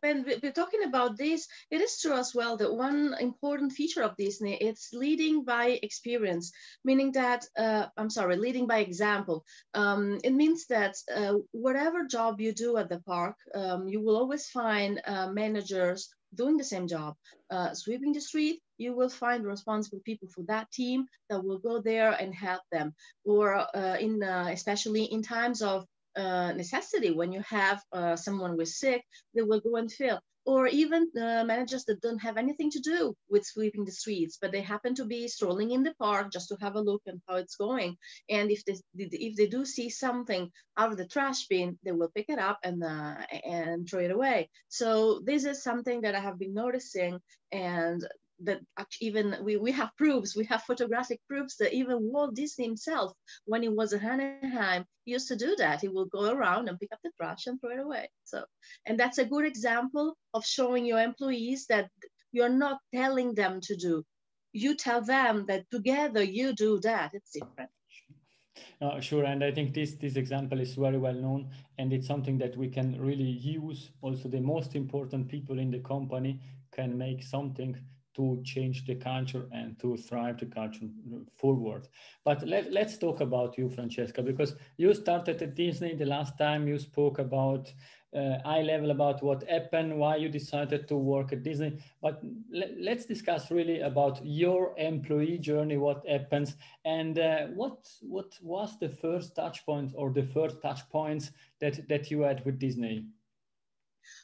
when 0.00 0.24
we're 0.42 0.52
talking 0.52 0.84
about 0.84 1.16
this, 1.16 1.46
it 1.70 1.80
is 1.80 2.00
true 2.00 2.14
as 2.14 2.34
well 2.34 2.56
that 2.56 2.74
one 2.74 3.14
important 3.20 3.72
feature 3.72 4.02
of 4.02 4.16
Disney 4.16 4.54
it's 4.54 4.90
leading 4.92 5.44
by 5.44 5.78
experience, 5.82 6.52
meaning 6.84 7.12
that 7.12 7.44
uh, 7.56 7.86
I'm 7.96 8.10
sorry, 8.10 8.36
leading 8.36 8.66
by 8.66 8.78
example. 8.78 9.44
Um, 9.74 10.18
it 10.24 10.32
means 10.32 10.66
that 10.66 10.96
uh, 11.14 11.34
whatever 11.52 12.04
job 12.04 12.40
you 12.40 12.52
do 12.52 12.76
at 12.76 12.88
the 12.88 13.00
park, 13.00 13.36
um, 13.54 13.88
you 13.88 14.00
will 14.00 14.16
always 14.16 14.48
find 14.48 15.00
uh, 15.06 15.30
managers 15.30 16.08
doing 16.34 16.56
the 16.56 16.64
same 16.64 16.86
job, 16.86 17.14
uh, 17.50 17.74
sweeping 17.74 18.12
the 18.12 18.20
street. 18.20 18.60
You 18.78 18.94
will 18.94 19.08
find 19.08 19.44
responsible 19.44 20.00
people 20.04 20.28
for 20.28 20.42
that 20.48 20.70
team 20.70 21.06
that 21.28 21.44
will 21.44 21.58
go 21.58 21.80
there 21.80 22.12
and 22.12 22.34
help 22.34 22.62
them, 22.72 22.94
or 23.24 23.54
uh, 23.54 23.96
in 24.00 24.22
uh, 24.22 24.48
especially 24.50 25.04
in 25.04 25.22
times 25.22 25.62
of 25.62 25.86
uh, 26.16 26.52
necessity 26.52 27.10
when 27.12 27.32
you 27.32 27.42
have 27.48 27.80
uh, 27.92 28.16
someone 28.16 28.56
with 28.56 28.68
sick 28.68 29.04
they 29.34 29.42
will 29.42 29.60
go 29.60 29.76
and 29.76 29.92
fill 29.92 30.20
or 30.46 30.66
even 30.66 31.10
uh, 31.16 31.44
managers 31.44 31.84
that 31.84 32.00
don't 32.00 32.18
have 32.18 32.36
anything 32.36 32.70
to 32.70 32.80
do 32.80 33.14
with 33.28 33.44
sweeping 33.44 33.84
the 33.84 33.92
streets 33.92 34.38
but 34.40 34.52
they 34.52 34.62
happen 34.62 34.94
to 34.94 35.04
be 35.04 35.28
strolling 35.28 35.70
in 35.70 35.82
the 35.82 35.94
park 35.98 36.32
just 36.32 36.48
to 36.48 36.56
have 36.60 36.76
a 36.76 36.80
look 36.80 37.02
and 37.06 37.20
how 37.28 37.36
it's 37.36 37.56
going. 37.56 37.96
And 38.28 38.50
if 38.50 38.64
they 38.64 38.76
if 38.94 39.36
they 39.36 39.46
do 39.46 39.64
see 39.64 39.90
something 39.90 40.50
out 40.76 40.92
of 40.92 40.98
the 40.98 41.06
trash 41.06 41.46
bin 41.48 41.78
they 41.84 41.92
will 41.92 42.10
pick 42.14 42.28
it 42.28 42.38
up 42.38 42.58
and 42.64 42.82
uh, 42.82 43.16
and 43.44 43.88
throw 43.88 44.00
it 44.00 44.10
away. 44.10 44.48
So 44.68 45.20
this 45.24 45.44
is 45.44 45.62
something 45.62 46.02
that 46.02 46.14
i 46.14 46.20
have 46.20 46.38
been 46.38 46.54
noticing 46.54 47.20
and 47.52 48.06
that 48.44 48.60
even 49.00 49.36
we, 49.42 49.56
we 49.56 49.72
have 49.72 49.90
proofs, 49.96 50.36
we 50.36 50.44
have 50.46 50.62
photographic 50.62 51.20
proofs 51.28 51.56
that 51.56 51.72
even 51.72 51.98
Walt 52.00 52.34
Disney 52.34 52.64
himself, 52.64 53.12
when 53.44 53.62
he 53.62 53.68
was 53.68 53.92
at 53.92 54.02
Anaheim, 54.02 54.84
used 55.04 55.28
to 55.28 55.36
do 55.36 55.54
that. 55.56 55.80
He 55.80 55.88
will 55.88 56.06
go 56.06 56.30
around 56.30 56.68
and 56.68 56.78
pick 56.78 56.92
up 56.92 57.00
the 57.02 57.10
trash 57.16 57.46
and 57.46 57.60
throw 57.60 57.72
it 57.72 57.80
away. 57.80 58.08
So, 58.24 58.44
and 58.86 58.98
that's 58.98 59.18
a 59.18 59.24
good 59.24 59.44
example 59.44 60.16
of 60.34 60.44
showing 60.44 60.86
your 60.86 61.00
employees 61.00 61.66
that 61.66 61.88
you're 62.32 62.48
not 62.48 62.78
telling 62.94 63.34
them 63.34 63.60
to 63.62 63.76
do. 63.76 64.04
You 64.52 64.76
tell 64.76 65.02
them 65.02 65.46
that 65.46 65.70
together 65.70 66.22
you 66.22 66.52
do 66.52 66.80
that. 66.80 67.10
It's 67.14 67.32
different. 67.32 67.70
Uh, 68.80 68.98
sure, 69.00 69.24
and 69.24 69.44
I 69.44 69.52
think 69.52 69.74
this 69.74 69.92
this 69.92 70.16
example 70.16 70.58
is 70.58 70.74
very 70.74 70.96
well 70.96 71.14
known, 71.14 71.50
and 71.78 71.92
it's 71.92 72.06
something 72.06 72.38
that 72.38 72.56
we 72.56 72.68
can 72.68 72.98
really 73.00 73.22
use. 73.22 73.90
Also, 74.00 74.28
the 74.28 74.40
most 74.40 74.74
important 74.74 75.28
people 75.28 75.58
in 75.58 75.70
the 75.70 75.80
company 75.80 76.40
can 76.72 76.96
make 76.96 77.22
something 77.22 77.76
to 78.20 78.42
change 78.44 78.84
the 78.84 78.94
culture 78.94 79.46
and 79.52 79.78
to 79.78 79.96
thrive 79.96 80.38
the 80.38 80.46
culture 80.46 80.86
forward. 81.34 81.88
But 82.24 82.46
let, 82.46 82.70
let's 82.70 82.98
talk 82.98 83.20
about 83.20 83.56
you, 83.56 83.70
Francesca, 83.70 84.22
because 84.22 84.54
you 84.76 84.92
started 84.92 85.40
at 85.40 85.54
Disney 85.54 85.94
the 85.94 86.04
last 86.04 86.36
time 86.36 86.68
you 86.68 86.78
spoke 86.78 87.18
about 87.18 87.72
uh, 88.14 88.36
eye 88.44 88.62
level 88.62 88.90
about 88.90 89.22
what 89.22 89.48
happened, 89.48 89.96
why 89.96 90.16
you 90.16 90.28
decided 90.28 90.86
to 90.88 90.96
work 90.96 91.32
at 91.32 91.44
Disney. 91.44 91.78
But 92.02 92.20
let, 92.52 92.98
us 92.98 93.06
discuss 93.06 93.50
really 93.50 93.80
about 93.80 94.20
your 94.24 94.74
employee 94.76 95.38
journey, 95.38 95.78
what 95.78 96.06
happens, 96.06 96.56
and 96.84 97.18
uh, 97.18 97.46
what 97.54 97.88
what 98.02 98.36
was 98.42 98.78
the 98.80 98.88
first 98.88 99.36
touch 99.36 99.64
point 99.64 99.92
or 99.94 100.10
the 100.10 100.24
first 100.24 100.60
touch 100.60 100.80
points 100.90 101.30
that 101.60 101.88
that 101.88 102.10
you 102.10 102.22
had 102.22 102.44
with 102.44 102.58
Disney. 102.58 103.04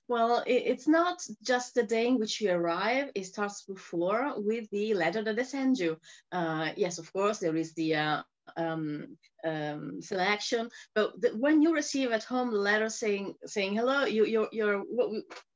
Well, 0.08 0.42
it's 0.46 0.88
not 0.88 1.18
just 1.42 1.74
the 1.74 1.82
day 1.82 2.06
in 2.06 2.18
which 2.18 2.40
you 2.40 2.50
arrive. 2.52 3.10
It 3.14 3.26
starts 3.26 3.62
before 3.62 4.34
with 4.36 4.68
the 4.70 4.94
letter 4.94 5.22
that 5.22 5.36
they 5.36 5.44
send 5.44 5.78
you. 5.78 5.98
Uh, 6.32 6.70
yes, 6.76 6.98
of 6.98 7.12
course, 7.12 7.38
there 7.38 7.56
is 7.56 7.74
the 7.74 7.94
uh, 7.96 8.22
um, 8.56 9.16
um, 9.44 10.00
selection, 10.02 10.70
but 10.94 11.20
the, 11.20 11.28
when 11.30 11.62
you 11.62 11.74
receive 11.74 12.12
at 12.12 12.24
home 12.24 12.50
the 12.50 12.58
letter 12.58 12.88
saying 12.88 13.34
saying 13.44 13.74
hello, 13.74 14.04
you, 14.04 14.24
you're 14.24 14.48
you're 14.52 14.84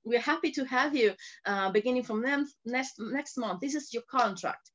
we're 0.04 0.20
happy 0.20 0.50
to 0.52 0.64
have 0.64 0.94
you 0.96 1.14
uh, 1.46 1.70
beginning 1.70 2.02
from 2.02 2.22
next 2.64 2.94
next 2.98 3.38
month. 3.38 3.60
This 3.60 3.74
is 3.74 3.92
your 3.92 4.04
contract. 4.10 4.70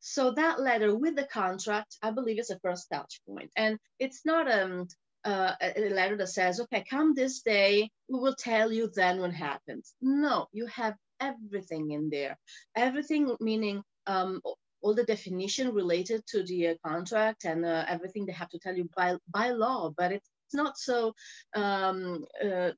So 0.00 0.32
that 0.32 0.60
letter 0.60 0.94
with 0.94 1.16
the 1.16 1.24
contract, 1.24 1.96
I 2.02 2.10
believe, 2.10 2.38
is 2.38 2.48
the 2.48 2.58
first 2.60 2.88
touch 2.92 3.20
point, 3.26 3.50
and 3.56 3.78
it's 3.98 4.22
not 4.24 4.50
um 4.50 4.86
uh, 5.24 5.52
a 5.60 5.88
letter 5.90 6.16
that 6.16 6.28
says, 6.28 6.60
okay, 6.60 6.84
come 6.88 7.14
this 7.14 7.40
day, 7.42 7.90
we 8.08 8.18
will 8.18 8.34
tell 8.34 8.72
you 8.72 8.90
then 8.94 9.20
what 9.20 9.32
happens. 9.32 9.94
No, 10.00 10.48
you 10.52 10.66
have 10.66 10.94
everything 11.20 11.90
in 11.92 12.10
there. 12.10 12.38
Everything 12.76 13.34
meaning 13.40 13.82
um, 14.06 14.40
all 14.82 14.94
the 14.94 15.04
definition 15.04 15.72
related 15.72 16.22
to 16.26 16.42
the 16.42 16.68
uh, 16.68 16.74
contract 16.84 17.44
and 17.44 17.64
uh, 17.64 17.84
everything 17.88 18.26
they 18.26 18.32
have 18.32 18.50
to 18.50 18.58
tell 18.58 18.76
you 18.76 18.88
by, 18.96 19.16
by 19.30 19.50
law, 19.50 19.92
but 19.96 20.12
it's 20.12 20.28
not 20.52 20.76
so, 20.76 21.14
um, 21.56 22.24
uh, 22.44 22.70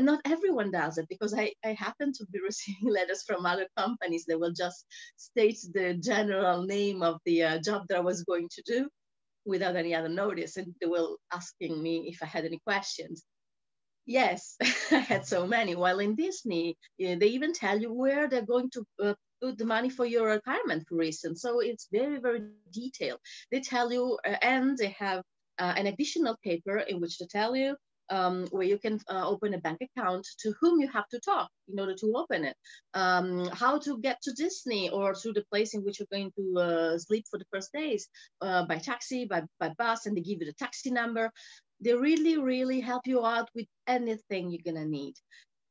not 0.00 0.20
everyone 0.24 0.72
does 0.72 0.98
it 0.98 1.06
because 1.08 1.32
I, 1.32 1.52
I 1.64 1.74
happen 1.74 2.12
to 2.14 2.26
be 2.32 2.40
receiving 2.44 2.92
letters 2.92 3.22
from 3.22 3.46
other 3.46 3.68
companies 3.76 4.24
that 4.26 4.40
will 4.40 4.52
just 4.52 4.84
state 5.16 5.58
the 5.72 5.94
general 5.94 6.64
name 6.64 7.02
of 7.02 7.20
the 7.24 7.44
uh, 7.44 7.58
job 7.58 7.84
that 7.88 7.98
I 7.98 8.00
was 8.00 8.24
going 8.24 8.48
to 8.50 8.62
do 8.66 8.88
without 9.44 9.76
any 9.76 9.94
other 9.94 10.08
notice 10.08 10.56
and 10.56 10.74
they 10.80 10.86
were 10.86 11.16
asking 11.32 11.82
me 11.82 12.08
if 12.08 12.22
I 12.22 12.26
had 12.26 12.44
any 12.44 12.58
questions. 12.64 13.24
Yes, 14.06 14.56
I 14.90 14.98
had 14.98 15.26
so 15.26 15.46
many. 15.46 15.74
While 15.74 16.00
in 16.00 16.14
Disney, 16.14 16.76
they 16.98 17.26
even 17.26 17.52
tell 17.52 17.80
you 17.80 17.92
where 17.92 18.28
they're 18.28 18.42
going 18.42 18.70
to 18.70 18.84
uh, 19.02 19.14
put 19.40 19.58
the 19.58 19.64
money 19.64 19.90
for 19.90 20.04
your 20.06 20.28
retirement, 20.28 20.84
for 20.88 21.02
instance. 21.02 21.40
So 21.40 21.60
it's 21.60 21.88
very, 21.90 22.18
very 22.18 22.42
detailed. 22.70 23.20
They 23.50 23.60
tell 23.60 23.92
you, 23.92 24.18
uh, 24.26 24.36
and 24.42 24.76
they 24.76 24.94
have 24.98 25.22
uh, 25.58 25.74
an 25.76 25.86
additional 25.86 26.36
paper 26.44 26.78
in 26.78 27.00
which 27.00 27.18
to 27.18 27.26
tell 27.26 27.56
you 27.56 27.76
um, 28.10 28.46
where 28.50 28.64
you 28.64 28.78
can 28.78 29.00
uh, 29.10 29.26
open 29.26 29.54
a 29.54 29.58
bank 29.58 29.78
account 29.80 30.26
to 30.40 30.54
whom 30.60 30.80
you 30.80 30.88
have 30.88 31.08
to 31.08 31.20
talk 31.20 31.48
in 31.72 31.78
order 31.78 31.94
to 31.94 32.12
open 32.16 32.44
it, 32.44 32.56
um, 32.94 33.46
how 33.48 33.78
to 33.78 33.98
get 33.98 34.20
to 34.22 34.32
Disney 34.32 34.90
or 34.90 35.14
to 35.14 35.32
the 35.32 35.44
place 35.50 35.74
in 35.74 35.82
which 35.82 35.98
you're 35.98 36.08
going 36.12 36.32
to 36.36 36.60
uh, 36.60 36.98
sleep 36.98 37.24
for 37.30 37.38
the 37.38 37.46
first 37.52 37.72
days 37.72 38.08
uh, 38.40 38.64
by 38.66 38.78
taxi, 38.78 39.24
by, 39.24 39.42
by 39.58 39.70
bus, 39.78 40.06
and 40.06 40.16
they 40.16 40.20
give 40.20 40.40
you 40.40 40.46
the 40.46 40.52
taxi 40.52 40.90
number. 40.90 41.30
They 41.80 41.94
really, 41.94 42.38
really 42.38 42.80
help 42.80 43.06
you 43.06 43.24
out 43.24 43.48
with 43.54 43.66
anything 43.86 44.50
you're 44.50 44.64
gonna 44.64 44.86
need. 44.86 45.14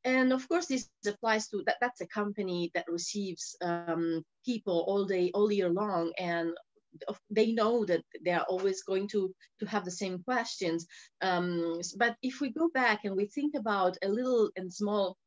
And 0.06 0.34
of 0.34 0.48
course, 0.50 0.66
this 0.66 0.90
applies 1.08 1.48
to 1.50 1.64
that. 1.66 1.78
That's 1.80 2.02
a 2.02 2.08
company 2.08 2.72
that 2.74 2.86
receives 2.90 3.56
um, 3.62 4.24
people 4.46 4.84
all 4.88 5.06
day, 5.06 5.32
all 5.34 5.52
year 5.52 5.70
long, 5.70 6.12
and 6.20 6.52
they 7.30 7.52
know 7.52 7.86
that 7.86 8.04
they 8.24 8.32
are 8.32 8.46
always 8.50 8.84
going 8.84 9.08
to 9.10 9.34
to 9.60 9.66
have 9.66 9.86
the 9.86 9.92
same 9.92 10.24
questions. 10.24 10.86
Um, 11.22 11.82
but 11.98 12.16
if 12.22 12.42
we 12.42 12.52
go 12.52 12.70
back 12.74 13.02
and 13.04 13.16
we 13.16 13.26
think 13.26 13.56
about 13.56 13.98
a 14.04 14.10
little 14.10 14.50
and 14.56 14.72
small 14.72 15.18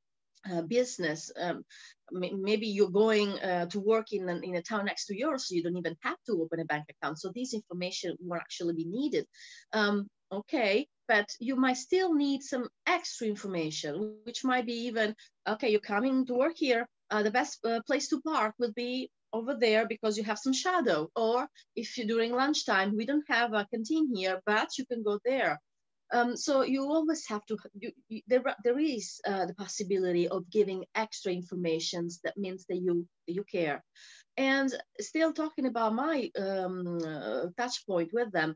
uh, 0.50 0.62
business 0.62 1.32
um, 1.40 1.64
maybe 2.12 2.68
you're 2.68 2.88
going 2.88 3.32
uh, 3.40 3.66
to 3.66 3.80
work 3.80 4.12
in, 4.12 4.28
an, 4.28 4.44
in 4.44 4.54
a 4.54 4.62
town 4.62 4.84
next 4.84 5.06
to 5.06 5.18
yours 5.18 5.48
so 5.48 5.56
you 5.56 5.62
don't 5.62 5.76
even 5.76 5.96
have 6.02 6.18
to 6.24 6.40
open 6.40 6.60
a 6.60 6.64
bank 6.64 6.84
account. 6.88 7.18
So 7.18 7.32
this 7.34 7.52
information 7.52 8.16
will 8.20 8.36
actually 8.36 8.74
be 8.74 8.84
needed. 8.84 9.26
Um, 9.72 10.08
okay 10.32 10.88
but 11.08 11.28
you 11.38 11.56
might 11.56 11.76
still 11.76 12.14
need 12.14 12.42
some 12.42 12.68
extra 12.86 13.26
information 13.26 14.16
which 14.24 14.44
might 14.44 14.66
be 14.66 14.86
even 14.86 15.14
okay 15.48 15.70
you're 15.70 15.80
coming 15.80 16.26
to 16.26 16.34
work 16.34 16.54
here. 16.56 16.88
Uh, 17.10 17.22
the 17.22 17.30
best 17.30 17.64
uh, 17.64 17.80
place 17.86 18.08
to 18.08 18.20
park 18.22 18.54
would 18.58 18.74
be 18.74 19.08
over 19.36 19.54
there 19.54 19.86
because 19.86 20.16
you 20.16 20.24
have 20.24 20.38
some 20.38 20.52
shadow. 20.64 21.00
Or 21.14 21.48
if 21.74 21.96
you're 21.96 22.06
during 22.06 22.32
lunchtime, 22.32 22.96
we 22.96 23.06
don't 23.06 23.28
have 23.28 23.52
a 23.52 23.66
canteen 23.70 24.06
here, 24.14 24.40
but 24.46 24.68
you 24.78 24.84
can 24.90 25.02
go 25.02 25.18
there. 25.24 25.60
Um, 26.12 26.36
so 26.36 26.62
you 26.62 26.82
always 26.84 27.26
have 27.28 27.44
to, 27.46 27.56
you, 27.82 27.90
you, 28.08 28.20
there, 28.28 28.42
there 28.64 28.78
is 28.78 29.20
uh, 29.26 29.46
the 29.46 29.54
possibility 29.54 30.28
of 30.28 30.50
giving 30.50 30.84
extra 30.94 31.32
information 31.32 32.08
that 32.22 32.36
means 32.36 32.64
that 32.68 32.76
you, 32.76 33.06
you 33.26 33.44
care. 33.50 33.82
And 34.36 34.70
still 35.00 35.32
talking 35.32 35.66
about 35.66 35.94
my 35.94 36.30
um, 36.38 36.98
uh, 37.04 37.46
touch 37.56 37.84
point 37.86 38.10
with 38.12 38.30
them, 38.30 38.54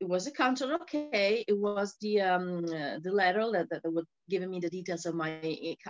it 0.00 0.08
was 0.08 0.26
a 0.26 0.30
counter 0.30 0.74
okay. 0.82 1.44
It 1.46 1.58
was 1.58 1.96
the 2.00 2.20
um, 2.20 2.64
uh, 2.64 2.98
the 3.02 3.12
letter 3.12 3.44
that, 3.52 3.68
that 3.70 3.92
would 3.92 4.06
giving 4.30 4.50
me 4.50 4.60
the 4.60 4.70
details 4.70 5.06
of 5.06 5.14
my 5.14 5.40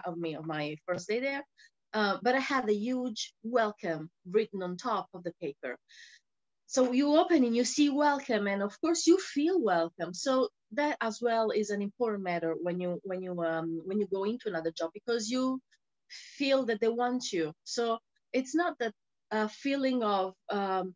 of 0.06 0.16
me 0.16 0.34
of 0.34 0.46
my 0.46 0.76
first 0.86 1.08
day 1.08 1.20
there. 1.20 1.44
Uh, 1.94 2.18
but 2.22 2.34
I 2.34 2.40
had 2.40 2.68
a 2.68 2.74
huge 2.74 3.34
welcome 3.42 4.10
written 4.30 4.62
on 4.62 4.76
top 4.76 5.08
of 5.14 5.24
the 5.24 5.32
paper. 5.40 5.76
So 6.66 6.92
you 6.92 7.16
open 7.16 7.44
and 7.44 7.56
you 7.56 7.64
see 7.64 7.88
welcome, 7.90 8.46
and 8.46 8.62
of 8.62 8.80
course 8.80 9.06
you 9.06 9.18
feel 9.18 9.60
welcome. 9.60 10.14
So 10.14 10.50
that 10.72 10.96
as 11.00 11.20
well 11.22 11.50
is 11.50 11.70
an 11.70 11.82
important 11.82 12.22
matter 12.24 12.54
when 12.62 12.80
you 12.80 13.00
when 13.04 13.22
you 13.22 13.40
um, 13.42 13.82
when 13.86 13.98
you 14.00 14.06
go 14.12 14.24
into 14.24 14.48
another 14.48 14.70
job 14.72 14.90
because 14.94 15.30
you 15.30 15.60
feel 16.10 16.66
that 16.66 16.80
they 16.80 16.88
want 16.88 17.32
you. 17.32 17.52
So 17.64 17.98
it's 18.32 18.54
not 18.54 18.78
that 18.80 18.94
uh, 19.32 19.48
feeling 19.48 20.02
of 20.02 20.34
um, 20.50 20.94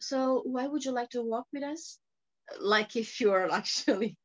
so 0.00 0.42
why 0.46 0.66
would 0.68 0.84
you 0.84 0.92
like 0.92 1.10
to 1.10 1.22
work 1.22 1.46
with 1.52 1.64
us? 1.64 1.98
Like 2.60 2.96
if 2.96 3.20
you're 3.20 3.50
actually 3.60 4.16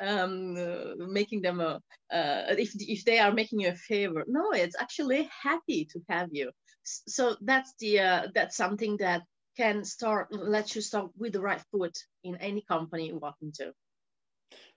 um, 0.00 0.56
uh, 0.56 1.06
making 1.06 1.42
them 1.42 1.60
a 1.60 1.80
uh, 2.12 2.54
if 2.58 2.72
if 2.78 3.04
they 3.04 3.18
are 3.18 3.32
making 3.32 3.60
you 3.60 3.68
a 3.68 3.74
favor. 3.74 4.24
No 4.26 4.50
it's 4.52 4.76
actually 4.80 5.28
happy 5.42 5.86
to 5.92 6.00
have 6.08 6.28
you. 6.32 6.50
So 6.84 7.36
that's 7.40 7.74
the 7.78 8.00
uh, 8.00 8.26
that's 8.34 8.56
something 8.56 8.96
that 8.98 9.22
can 9.56 9.84
start 9.84 10.28
let 10.32 10.74
you 10.74 10.80
start 10.80 11.10
with 11.16 11.32
the 11.32 11.40
right 11.40 11.62
foot 11.70 11.96
in 12.24 12.36
any 12.36 12.62
company 12.62 13.08
you 13.08 13.18
walk 13.18 13.36
into. 13.42 13.72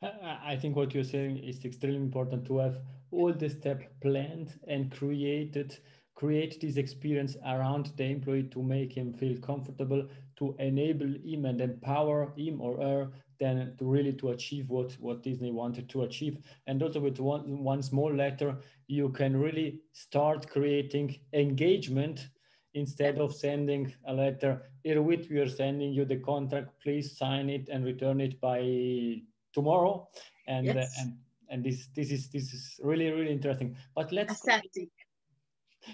I 0.02 0.58
think 0.58 0.76
what 0.76 0.94
you're 0.94 1.04
saying 1.04 1.38
is 1.38 1.66
extremely 1.66 2.02
important 2.02 2.46
to 2.48 2.58
have 2.60 2.78
all 3.12 3.34
the 3.34 3.50
step 3.50 3.82
planned 4.02 4.60
and 4.68 4.92
created 4.92 5.80
create 6.16 6.62
this 6.62 6.78
experience 6.78 7.36
around 7.46 7.92
the 7.98 8.06
employee 8.06 8.44
to 8.44 8.64
make 8.64 8.94
him 8.94 9.14
feel 9.14 9.38
comfortable 9.40 10.08
to 10.38 10.56
enable 10.60 11.14
him 11.24 11.46
and 11.46 11.62
empower 11.62 12.34
him 12.38 12.62
or 12.62 12.78
her 12.78 13.12
then 13.40 13.74
to 13.78 13.86
really 13.86 14.14
to 14.14 14.30
achieve 14.30 14.70
what 14.70 14.94
what 15.00 15.24
disney 15.24 15.52
wanted 15.52 15.90
to 15.90 16.04
achieve. 16.04 16.38
And 16.68 16.82
also 16.82 17.00
with 17.00 17.20
one 17.20 17.64
one 17.64 17.82
small 17.82 18.14
letter 18.14 18.58
you 18.88 19.10
can 19.10 19.36
really 19.38 19.82
start 19.94 20.50
creating 20.50 21.20
engagement 21.34 22.30
instead 22.74 23.20
of 23.20 23.34
sending 23.34 23.94
a 24.08 24.14
letter 24.14 24.70
here 24.84 25.02
with 25.02 25.30
we 25.30 25.40
are 25.40 25.50
sending 25.50 25.92
you 25.94 26.06
the 26.06 26.18
contract. 26.18 26.70
Please 26.82 27.18
sign 27.18 27.50
it 27.50 27.70
and 27.70 27.86
return 27.86 28.22
it 28.22 28.40
by 28.40 29.22
tomorrow. 29.54 30.08
And 30.48 30.66
yes. 30.68 30.78
uh, 30.78 31.02
and 31.02 31.18
and 31.50 31.64
this 31.64 31.88
this 31.96 32.12
is 32.12 32.30
this 32.30 32.54
is 32.54 32.80
really 32.84 33.12
really 33.12 33.32
interesting. 33.32 33.76
But 33.96 34.12
let's 34.12 34.34
Ascetic. 34.34 34.90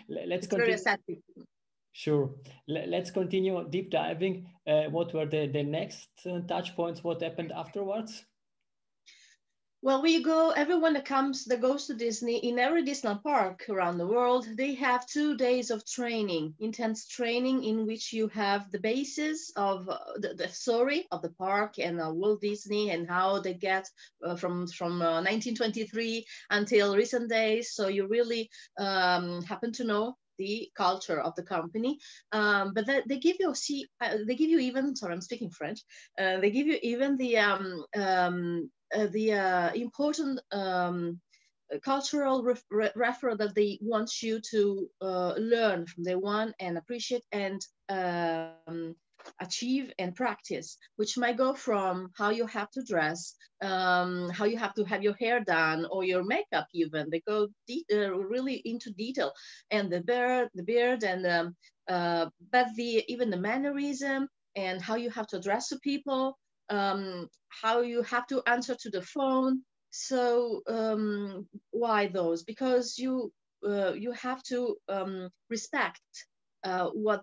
let's 0.09 0.45
it's 0.45 0.47
continue 0.47 0.77
Sure. 1.93 2.31
Let's 2.67 3.11
continue 3.11 3.67
deep 3.69 3.91
diving. 3.91 4.47
Uh, 4.65 4.83
what 4.83 5.13
were 5.13 5.25
the, 5.25 5.47
the 5.47 5.63
next 5.63 6.09
uh, 6.25 6.39
touch 6.47 6.75
points? 6.75 7.03
What 7.03 7.21
happened 7.21 7.51
afterwards? 7.51 8.25
Well, 9.83 10.03
we 10.03 10.21
go, 10.21 10.51
everyone 10.51 10.93
that 10.93 11.05
comes, 11.05 11.43
that 11.45 11.59
goes 11.59 11.87
to 11.87 11.95
Disney, 11.95 12.37
in 12.37 12.59
every 12.59 12.83
Disney 12.83 13.17
park 13.23 13.65
around 13.67 13.97
the 13.97 14.05
world, 14.05 14.47
they 14.55 14.75
have 14.75 15.07
two 15.07 15.35
days 15.35 15.71
of 15.71 15.83
training, 15.87 16.53
intense 16.59 17.07
training 17.07 17.63
in 17.63 17.87
which 17.87 18.13
you 18.13 18.27
have 18.27 18.69
the 18.69 18.79
basis 18.79 19.51
of 19.55 19.89
uh, 19.89 19.97
the, 20.17 20.35
the, 20.35 20.47
story 20.49 21.07
of 21.09 21.23
the 21.23 21.31
park 21.31 21.79
and 21.79 21.99
uh, 21.99 22.11
Walt 22.13 22.41
Disney 22.41 22.91
and 22.91 23.09
how 23.09 23.39
they 23.39 23.55
get 23.55 23.89
uh, 24.23 24.35
from, 24.35 24.67
from 24.67 24.99
1923 24.99 26.19
uh, 26.19 26.55
until 26.55 26.95
recent 26.95 27.27
days. 27.27 27.73
So 27.73 27.87
you 27.87 28.05
really 28.05 28.51
um, 28.77 29.41
happen 29.41 29.71
to 29.73 29.83
know 29.83 30.15
the 30.41 30.69
culture 30.75 31.19
of 31.27 31.33
the 31.35 31.43
company. 31.55 31.93
Um, 32.31 32.73
but 32.75 32.85
they, 32.87 33.01
they, 33.07 33.19
give 33.19 33.37
you 33.39 33.53
see 33.55 33.79
uh, 34.03 34.17
they 34.27 34.35
give 34.35 34.49
you 34.53 34.59
even 34.59 34.95
sorry 34.95 35.13
I'm 35.13 35.27
speaking 35.29 35.51
French. 35.51 35.79
Uh, 36.21 36.39
they 36.41 36.51
give 36.51 36.67
you 36.71 36.77
even 36.81 37.17
the 37.17 37.33
um, 37.37 37.65
um, 38.05 38.71
uh, 38.97 39.07
the 39.17 39.27
uh, 39.33 39.69
important 39.73 40.35
um, 40.51 41.19
cultural 41.91 42.43
ref 42.43 42.63
refer 42.95 43.35
that 43.35 43.55
they 43.55 43.79
want 43.81 44.09
you 44.21 44.41
to 44.51 44.87
uh, 45.01 45.33
learn 45.53 45.85
from 45.85 46.03
day 46.03 46.15
one 46.15 46.53
and 46.59 46.77
appreciate 46.77 47.23
and 47.31 47.61
um, 47.89 48.95
achieve 49.39 49.91
and 49.99 50.15
practice, 50.15 50.77
which 50.95 51.17
might 51.17 51.37
go 51.37 51.53
from 51.53 52.11
how 52.17 52.29
you 52.29 52.45
have 52.47 52.69
to 52.71 52.83
dress, 52.83 53.35
um, 53.61 54.29
how 54.29 54.45
you 54.45 54.57
have 54.57 54.73
to 54.75 54.83
have 54.85 55.03
your 55.03 55.15
hair 55.15 55.39
done, 55.43 55.85
or 55.91 56.03
your 56.03 56.23
makeup 56.23 56.67
even. 56.73 57.09
They 57.09 57.21
go 57.27 57.47
uh, 57.93 58.11
really 58.15 58.61
into 58.65 58.91
detail, 58.91 59.31
and 59.69 59.91
the 59.91 60.01
beard, 60.01 60.49
the 60.55 60.63
beard, 60.63 61.03
and 61.03 61.25
um, 61.25 61.55
uh, 61.89 62.27
but 62.51 62.67
the 62.75 63.03
even 63.07 63.29
the 63.29 63.37
mannerism 63.37 64.27
and 64.55 64.81
how 64.81 64.95
you 64.95 65.09
have 65.09 65.27
to 65.27 65.37
address 65.37 65.69
to 65.69 65.79
people, 65.79 66.37
um, 66.69 67.27
how 67.61 67.81
you 67.81 68.01
have 68.03 68.27
to 68.27 68.41
answer 68.47 68.75
to 68.81 68.89
the 68.89 69.01
phone. 69.01 69.61
So 69.91 70.61
um, 70.67 71.47
why 71.71 72.07
those? 72.07 72.43
Because 72.43 72.97
you 72.97 73.31
uh, 73.67 73.93
you 73.93 74.11
have 74.13 74.41
to 74.43 74.77
um, 74.89 75.29
respect 75.49 76.01
uh, 76.63 76.87
what 76.87 77.21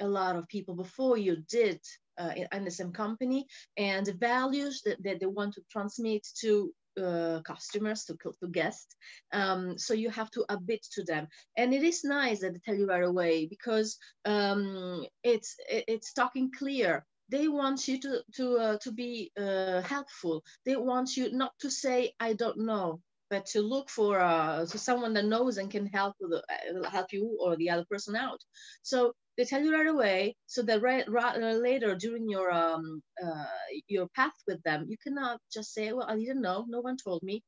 a 0.00 0.06
lot 0.06 0.36
of 0.36 0.48
people 0.48 0.74
before 0.74 1.16
you 1.16 1.36
did 1.48 1.80
uh, 2.18 2.32
in, 2.52 2.64
the 2.64 2.70
same 2.70 2.92
company 2.92 3.46
and 3.76 4.06
the 4.06 4.12
values 4.14 4.82
that, 4.84 5.02
that 5.02 5.20
they 5.20 5.26
want 5.26 5.54
to 5.54 5.62
transmit 5.70 6.26
to 6.40 6.72
uh, 7.02 7.40
customers 7.40 8.04
to, 8.04 8.16
to 8.40 8.48
guests 8.48 8.96
um, 9.32 9.78
so 9.78 9.94
you 9.94 10.10
have 10.10 10.30
to 10.30 10.44
bit 10.66 10.86
to 10.92 11.02
them. 11.04 11.26
And 11.56 11.72
it 11.72 11.82
is 11.82 12.04
nice 12.04 12.40
that 12.40 12.52
they 12.52 12.60
tell 12.64 12.74
you 12.74 12.86
right 12.86 13.04
away 13.04 13.46
because 13.46 13.96
um, 14.24 15.06
it's 15.22 15.56
it's 15.68 16.12
talking 16.12 16.50
clear. 16.56 17.04
They 17.30 17.48
want 17.48 17.88
you 17.88 17.98
to 18.00 18.20
to 18.36 18.56
uh, 18.58 18.78
to 18.82 18.92
be 18.92 19.32
uh, 19.40 19.80
helpful. 19.80 20.44
They 20.66 20.76
want 20.76 21.16
you 21.16 21.32
not 21.32 21.52
to 21.60 21.70
say 21.70 22.12
i 22.20 22.34
don't 22.34 22.58
know 22.58 23.00
but 23.32 23.46
to 23.46 23.62
look 23.62 23.88
for 23.88 24.20
uh, 24.20 24.66
to 24.66 24.76
someone 24.76 25.14
that 25.14 25.24
knows 25.24 25.56
and 25.56 25.70
can 25.70 25.86
help 25.86 26.14
with, 26.20 26.34
uh, 26.34 26.90
help 26.90 27.14
you 27.14 27.38
or 27.40 27.56
the 27.56 27.70
other 27.70 27.86
person 27.90 28.14
out. 28.14 28.38
So 28.82 29.14
they 29.36 29.44
tell 29.44 29.62
you 29.62 29.72
right 29.72 29.86
away 29.86 30.36
so 30.46 30.62
that 30.62 30.82
right, 30.82 31.08
right 31.08 31.42
uh, 31.42 31.56
later 31.56 31.94
during 31.96 32.28
your 32.28 32.50
um 32.52 33.02
uh, 33.24 33.44
your 33.88 34.08
path 34.16 34.34
with 34.46 34.62
them 34.62 34.86
you 34.88 34.96
cannot 35.02 35.40
just 35.52 35.72
say 35.74 35.92
well 35.92 36.06
i 36.08 36.16
didn't 36.16 36.42
know. 36.42 36.64
No 36.68 36.80
one 36.80 36.96
told 37.02 37.22
me. 37.22 37.42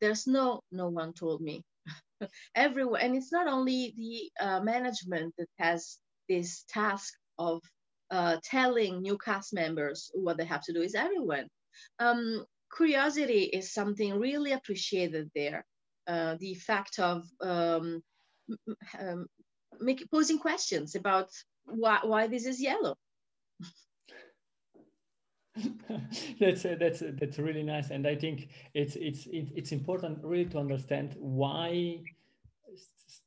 There's 0.00 0.26
no 0.26 0.62
no 0.72 0.88
one 0.88 1.12
told 1.14 1.40
me. 1.40 1.62
Everywhere 2.54 3.00
and 3.02 3.16
it's 3.16 3.32
not 3.32 3.48
only 3.48 3.94
the 3.96 4.46
uh, 4.46 4.60
management 4.60 5.34
that 5.38 5.48
has 5.58 5.98
this 6.28 6.64
task 6.68 7.14
of 7.38 7.62
uh, 8.10 8.36
telling 8.44 9.00
new 9.02 9.18
cast 9.18 9.52
members 9.54 10.10
what 10.14 10.36
they 10.36 10.44
have 10.44 10.62
to 10.64 10.72
do. 10.72 10.82
Is 10.82 10.94
everyone. 10.94 11.48
Um, 11.98 12.44
curiosity 12.76 13.44
is 13.44 13.72
something 13.72 14.18
really 14.18 14.52
appreciated 14.52 15.30
there. 15.34 15.64
Uh, 16.06 16.36
the 16.40 16.54
fact 16.54 16.98
of 16.98 17.24
um, 17.40 18.02
um, 18.98 19.26
make, 19.82 20.10
posing 20.10 20.38
questions 20.38 20.94
about 20.94 21.30
why, 21.66 21.98
why 22.02 22.26
this 22.26 22.46
is 22.46 22.60
yellow. 22.60 22.96
that's 26.40 26.62
that's 26.62 27.02
that's 27.20 27.38
really 27.38 27.62
nice, 27.62 27.90
and 27.90 28.06
I 28.06 28.16
think 28.16 28.48
it's 28.72 28.96
it's 28.96 29.28
it's 29.30 29.72
important 29.72 30.24
really 30.24 30.46
to 30.46 30.58
understand 30.58 31.14
why 31.18 32.00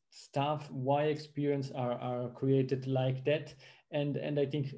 stuff, 0.09 0.69
why 0.71 1.03
experience 1.03 1.71
are 1.71 1.93
are 1.93 2.29
created 2.29 2.87
like 2.87 3.23
that, 3.25 3.53
and 3.91 4.17
and 4.17 4.39
I 4.39 4.45
think 4.45 4.73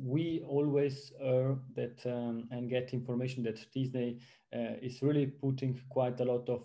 we 0.00 0.44
always 0.46 1.12
are 1.22 1.58
that 1.74 2.00
um, 2.06 2.48
and 2.50 2.70
get 2.70 2.94
information 2.94 3.42
that 3.42 3.58
Disney 3.74 4.20
uh, 4.54 4.76
is 4.80 5.02
really 5.02 5.26
putting 5.26 5.80
quite 5.90 6.20
a 6.20 6.24
lot 6.24 6.48
of 6.48 6.62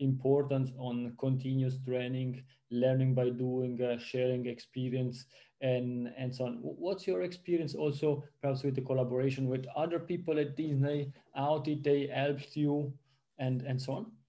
importance 0.00 0.70
on 0.78 1.14
continuous 1.18 1.78
training, 1.84 2.42
learning 2.70 3.14
by 3.14 3.30
doing, 3.30 3.80
uh, 3.82 3.98
sharing 3.98 4.46
experience, 4.46 5.26
and 5.60 6.12
and 6.18 6.34
so 6.34 6.46
on. 6.46 6.58
What's 6.62 7.06
your 7.06 7.22
experience 7.22 7.74
also, 7.74 8.24
perhaps 8.40 8.62
with 8.64 8.74
the 8.74 8.82
collaboration 8.82 9.48
with 9.48 9.66
other 9.76 9.98
people 10.00 10.38
at 10.38 10.56
Disney? 10.56 11.12
How 11.34 11.58
did 11.58 11.84
they 11.84 12.06
help 12.08 12.40
you, 12.56 12.92
and 13.38 13.62
and 13.62 13.80
so 13.80 13.92
on? 13.94 14.23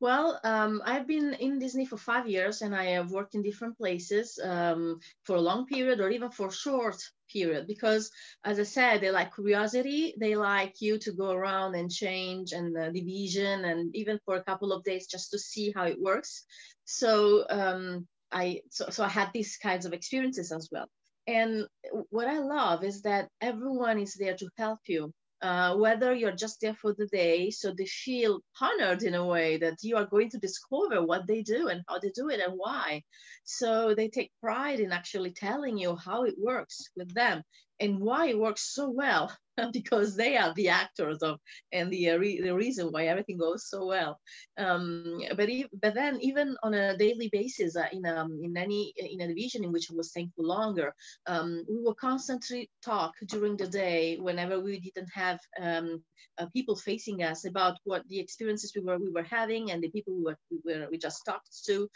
Well, 0.00 0.40
um, 0.44 0.80
I've 0.84 1.06
been 1.06 1.34
in 1.34 1.58
Disney 1.58 1.84
for 1.84 1.98
five 1.98 2.26
years 2.26 2.62
and 2.62 2.74
I 2.74 2.84
have 2.96 3.10
worked 3.10 3.34
in 3.34 3.42
different 3.42 3.76
places 3.76 4.38
um, 4.42 4.98
for 5.24 5.36
a 5.36 5.40
long 5.40 5.66
period 5.66 6.00
or 6.00 6.08
even 6.08 6.30
for 6.30 6.50
short 6.50 6.96
period 7.30 7.66
because, 7.66 8.10
as 8.42 8.58
I 8.58 8.62
said, 8.62 9.00
they 9.02 9.10
like 9.10 9.34
curiosity. 9.34 10.14
They 10.18 10.36
like 10.36 10.80
you 10.80 10.98
to 11.00 11.12
go 11.12 11.32
around 11.32 11.74
and 11.74 11.90
change 11.90 12.52
and 12.52 12.74
division 12.94 13.64
and 13.66 13.94
even 13.94 14.18
for 14.24 14.36
a 14.36 14.44
couple 14.44 14.72
of 14.72 14.84
days 14.84 15.06
just 15.06 15.30
to 15.32 15.38
see 15.38 15.70
how 15.76 15.84
it 15.84 16.00
works. 16.00 16.46
So, 16.84 17.44
um, 17.50 18.08
I, 18.32 18.62
so, 18.70 18.88
so 18.88 19.04
I 19.04 19.08
had 19.08 19.30
these 19.34 19.58
kinds 19.58 19.84
of 19.84 19.92
experiences 19.92 20.50
as 20.50 20.68
well. 20.72 20.88
And 21.26 21.66
what 22.08 22.26
I 22.26 22.38
love 22.38 22.84
is 22.84 23.02
that 23.02 23.28
everyone 23.42 23.98
is 24.00 24.14
there 24.14 24.36
to 24.36 24.48
help 24.56 24.80
you 24.88 25.12
uh, 25.42 25.74
whether 25.76 26.12
you're 26.14 26.32
just 26.32 26.60
there 26.60 26.74
for 26.74 26.92
the 26.92 27.06
day, 27.06 27.50
so 27.50 27.72
they 27.72 27.86
feel 27.86 28.40
honored 28.60 29.02
in 29.02 29.14
a 29.14 29.26
way 29.26 29.56
that 29.58 29.78
you 29.82 29.96
are 29.96 30.06
going 30.06 30.30
to 30.30 30.38
discover 30.38 31.04
what 31.04 31.26
they 31.26 31.42
do 31.42 31.68
and 31.68 31.82
how 31.88 31.98
they 31.98 32.10
do 32.10 32.28
it 32.28 32.40
and 32.40 32.54
why. 32.56 33.02
So 33.44 33.94
they 33.94 34.08
take 34.08 34.32
pride 34.40 34.80
in 34.80 34.92
actually 34.92 35.32
telling 35.32 35.78
you 35.78 35.96
how 35.96 36.24
it 36.24 36.34
works 36.38 36.90
with 36.96 37.12
them 37.14 37.42
and 37.80 38.00
why 38.00 38.28
it 38.28 38.38
works 38.38 38.62
so 38.74 38.90
well 38.90 39.34
because 39.72 40.16
they 40.16 40.36
are 40.36 40.52
the 40.54 40.68
actors 40.68 41.22
of 41.22 41.38
and 41.72 41.90
the, 41.92 42.10
uh, 42.10 42.16
re, 42.18 42.40
the 42.40 42.54
reason 42.54 42.88
why 42.88 43.06
everything 43.06 43.38
goes 43.38 43.68
so 43.68 43.86
well. 43.86 44.18
Um, 44.58 45.20
but 45.36 45.48
e- 45.48 45.68
but 45.80 45.94
then 45.94 46.18
even 46.20 46.56
on 46.62 46.74
a 46.74 46.96
daily 46.96 47.28
basis 47.32 47.76
uh, 47.76 47.86
in 47.92 48.04
um, 48.06 48.40
in 48.42 48.56
any 48.56 48.92
in 48.96 49.20
a 49.20 49.28
division 49.28 49.64
in 49.64 49.72
which 49.72 49.90
I 49.90 49.94
was 49.94 50.10
staying 50.10 50.32
for 50.36 50.44
longer 50.44 50.94
um, 51.26 51.64
we 51.68 51.80
will 51.82 51.94
constantly 51.94 52.70
talk 52.84 53.14
during 53.26 53.56
the 53.56 53.66
day 53.66 54.16
whenever 54.18 54.60
we 54.60 54.80
didn't 54.80 55.10
have 55.14 55.38
um, 55.60 56.02
uh, 56.38 56.46
people 56.54 56.76
facing 56.76 57.22
us 57.22 57.44
about 57.46 57.76
what 57.84 58.06
the 58.08 58.18
experiences 58.18 58.72
we 58.74 58.82
were 58.82 58.98
we 58.98 59.10
were 59.10 59.22
having 59.22 59.70
and 59.70 59.82
the 59.82 59.90
people 59.90 60.14
we 60.14 60.24
were 60.24 60.38
we, 60.50 60.58
were, 60.64 60.88
we 60.90 60.98
just 60.98 61.24
talked 61.24 61.50
to 61.66 61.88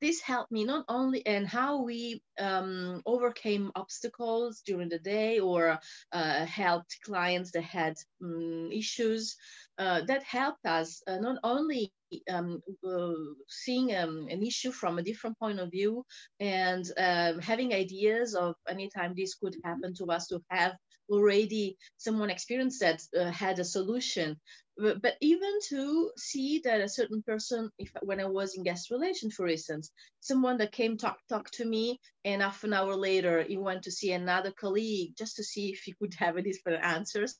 this 0.00 0.20
helped 0.20 0.52
me 0.52 0.64
not 0.64 0.84
only 0.88 1.20
in 1.20 1.44
how 1.44 1.82
we 1.82 2.22
um, 2.38 3.02
overcame 3.06 3.72
obstacles 3.74 4.62
during 4.64 4.88
the 4.88 4.98
day 4.98 5.40
or 5.40 5.78
uh, 6.12 6.44
helped 6.46 6.98
clients 7.04 7.50
that 7.52 7.64
had 7.64 7.94
um, 8.22 8.70
issues 8.72 9.36
uh, 9.78 10.02
that 10.06 10.22
helped 10.22 10.64
us 10.66 11.02
uh, 11.06 11.18
not 11.18 11.38
only 11.44 11.92
um, 12.30 12.60
uh, 12.88 13.12
seeing 13.48 13.94
um, 13.94 14.26
an 14.30 14.42
issue 14.42 14.72
from 14.72 14.98
a 14.98 15.02
different 15.02 15.38
point 15.38 15.60
of 15.60 15.70
view 15.70 16.04
and 16.40 16.84
um, 16.96 17.38
having 17.40 17.72
ideas 17.74 18.34
of 18.34 18.54
anytime 18.68 19.14
this 19.16 19.34
could 19.34 19.56
happen 19.64 19.94
to 19.94 20.06
us 20.06 20.26
to 20.28 20.40
have 20.50 20.74
already 21.08 21.76
someone 21.96 22.30
experienced 22.30 22.80
that 22.80 23.02
uh, 23.18 23.30
had 23.30 23.58
a 23.58 23.64
solution. 23.64 24.36
But, 24.76 25.02
but 25.02 25.14
even 25.20 25.58
to 25.70 26.12
see 26.16 26.60
that 26.64 26.80
a 26.80 26.88
certain 26.88 27.20
person 27.22 27.68
if 27.78 27.90
when 28.02 28.20
i 28.20 28.26
was 28.26 28.54
in 28.54 28.62
guest 28.62 28.92
relation 28.92 29.28
for 29.28 29.48
instance 29.48 29.90
someone 30.20 30.58
that 30.58 30.70
came 30.70 30.96
talk 30.96 31.18
talk 31.28 31.50
to 31.52 31.64
me 31.64 31.98
and 32.24 32.42
half 32.42 32.62
an 32.62 32.72
hour 32.72 32.94
later 32.94 33.42
he 33.42 33.56
went 33.56 33.82
to 33.82 33.90
see 33.90 34.12
another 34.12 34.52
colleague 34.52 35.14
just 35.18 35.34
to 35.34 35.42
see 35.42 35.70
if 35.70 35.80
he 35.80 35.94
could 35.94 36.14
have 36.14 36.36
a 36.38 36.42
different 36.42 36.84
answers. 36.84 37.36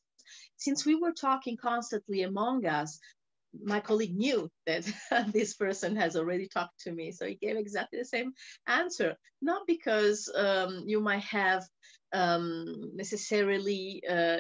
Since 0.56 0.84
we 0.84 0.96
were 0.96 1.12
talking 1.12 1.56
constantly 1.56 2.22
among 2.22 2.66
us 2.66 2.98
my 3.62 3.80
colleague 3.80 4.16
knew 4.16 4.50
that 4.66 4.90
this 5.32 5.54
person 5.54 5.96
has 5.96 6.16
already 6.16 6.48
talked 6.48 6.80
to 6.80 6.92
me. 6.92 7.12
So 7.12 7.26
he 7.26 7.34
gave 7.34 7.56
exactly 7.56 7.98
the 7.98 8.04
same 8.04 8.32
answer. 8.66 9.16
Not 9.40 9.66
because 9.66 10.30
um, 10.34 10.84
you 10.86 11.00
might 11.00 11.22
have 11.24 11.64
um, 12.12 12.90
necessarily 12.94 14.02
uh, 14.08 14.38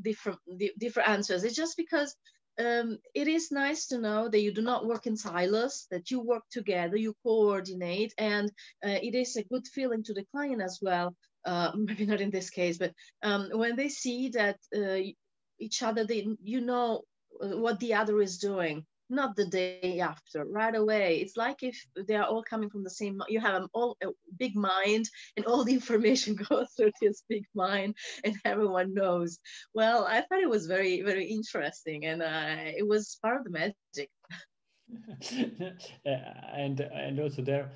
different 0.00 0.38
different 0.78 1.08
answers. 1.08 1.44
It's 1.44 1.56
just 1.56 1.76
because 1.76 2.14
um, 2.58 2.98
it 3.14 3.28
is 3.28 3.50
nice 3.50 3.86
to 3.86 3.98
know 3.98 4.28
that 4.28 4.40
you 4.40 4.52
do 4.52 4.62
not 4.62 4.86
work 4.86 5.06
in 5.06 5.16
silos, 5.16 5.86
that 5.90 6.10
you 6.10 6.20
work 6.20 6.42
together, 6.50 6.96
you 6.96 7.14
coordinate, 7.22 8.12
and 8.18 8.50
uh, 8.84 8.98
it 9.02 9.14
is 9.14 9.36
a 9.36 9.44
good 9.44 9.66
feeling 9.66 10.02
to 10.04 10.14
the 10.14 10.26
client 10.32 10.60
as 10.60 10.78
well. 10.82 11.14
Uh, 11.44 11.72
maybe 11.76 12.06
not 12.06 12.20
in 12.20 12.30
this 12.30 12.50
case, 12.50 12.76
but 12.78 12.92
um, 13.22 13.48
when 13.52 13.76
they 13.76 13.88
see 13.88 14.28
that 14.30 14.58
uh, 14.76 15.00
each 15.58 15.82
other, 15.82 16.04
they, 16.04 16.26
you 16.42 16.60
know 16.60 17.02
what 17.40 17.80
the 17.80 17.94
other 17.94 18.20
is 18.20 18.38
doing, 18.38 18.84
not 19.08 19.34
the 19.36 19.46
day 19.46 20.00
after, 20.00 20.44
right 20.44 20.74
away. 20.74 21.18
It's 21.18 21.36
like 21.36 21.62
if 21.62 21.76
they 22.06 22.14
are 22.16 22.26
all 22.26 22.42
coming 22.42 22.70
from 22.70 22.84
the 22.84 22.90
same, 22.90 23.20
you 23.28 23.40
have 23.40 23.66
all 23.72 23.96
a 24.02 24.08
big 24.38 24.54
mind 24.54 25.08
and 25.36 25.46
all 25.46 25.64
the 25.64 25.74
information 25.80 26.36
goes 26.36 26.68
through 26.76 26.92
this 27.00 27.22
big 27.28 27.44
mind 27.54 27.96
and 28.24 28.36
everyone 28.44 28.94
knows. 28.94 29.38
Well, 29.74 30.06
I 30.06 30.20
thought 30.20 30.40
it 30.40 30.48
was 30.48 30.66
very, 30.66 31.02
very 31.02 31.26
interesting 31.26 32.06
and 32.06 32.22
uh, 32.22 32.72
it 32.76 32.86
was 32.86 33.18
part 33.22 33.38
of 33.38 33.44
the 33.44 33.50
magic. 33.50 34.10
and, 36.04 36.80
and 36.80 37.20
also 37.20 37.42
there, 37.42 37.70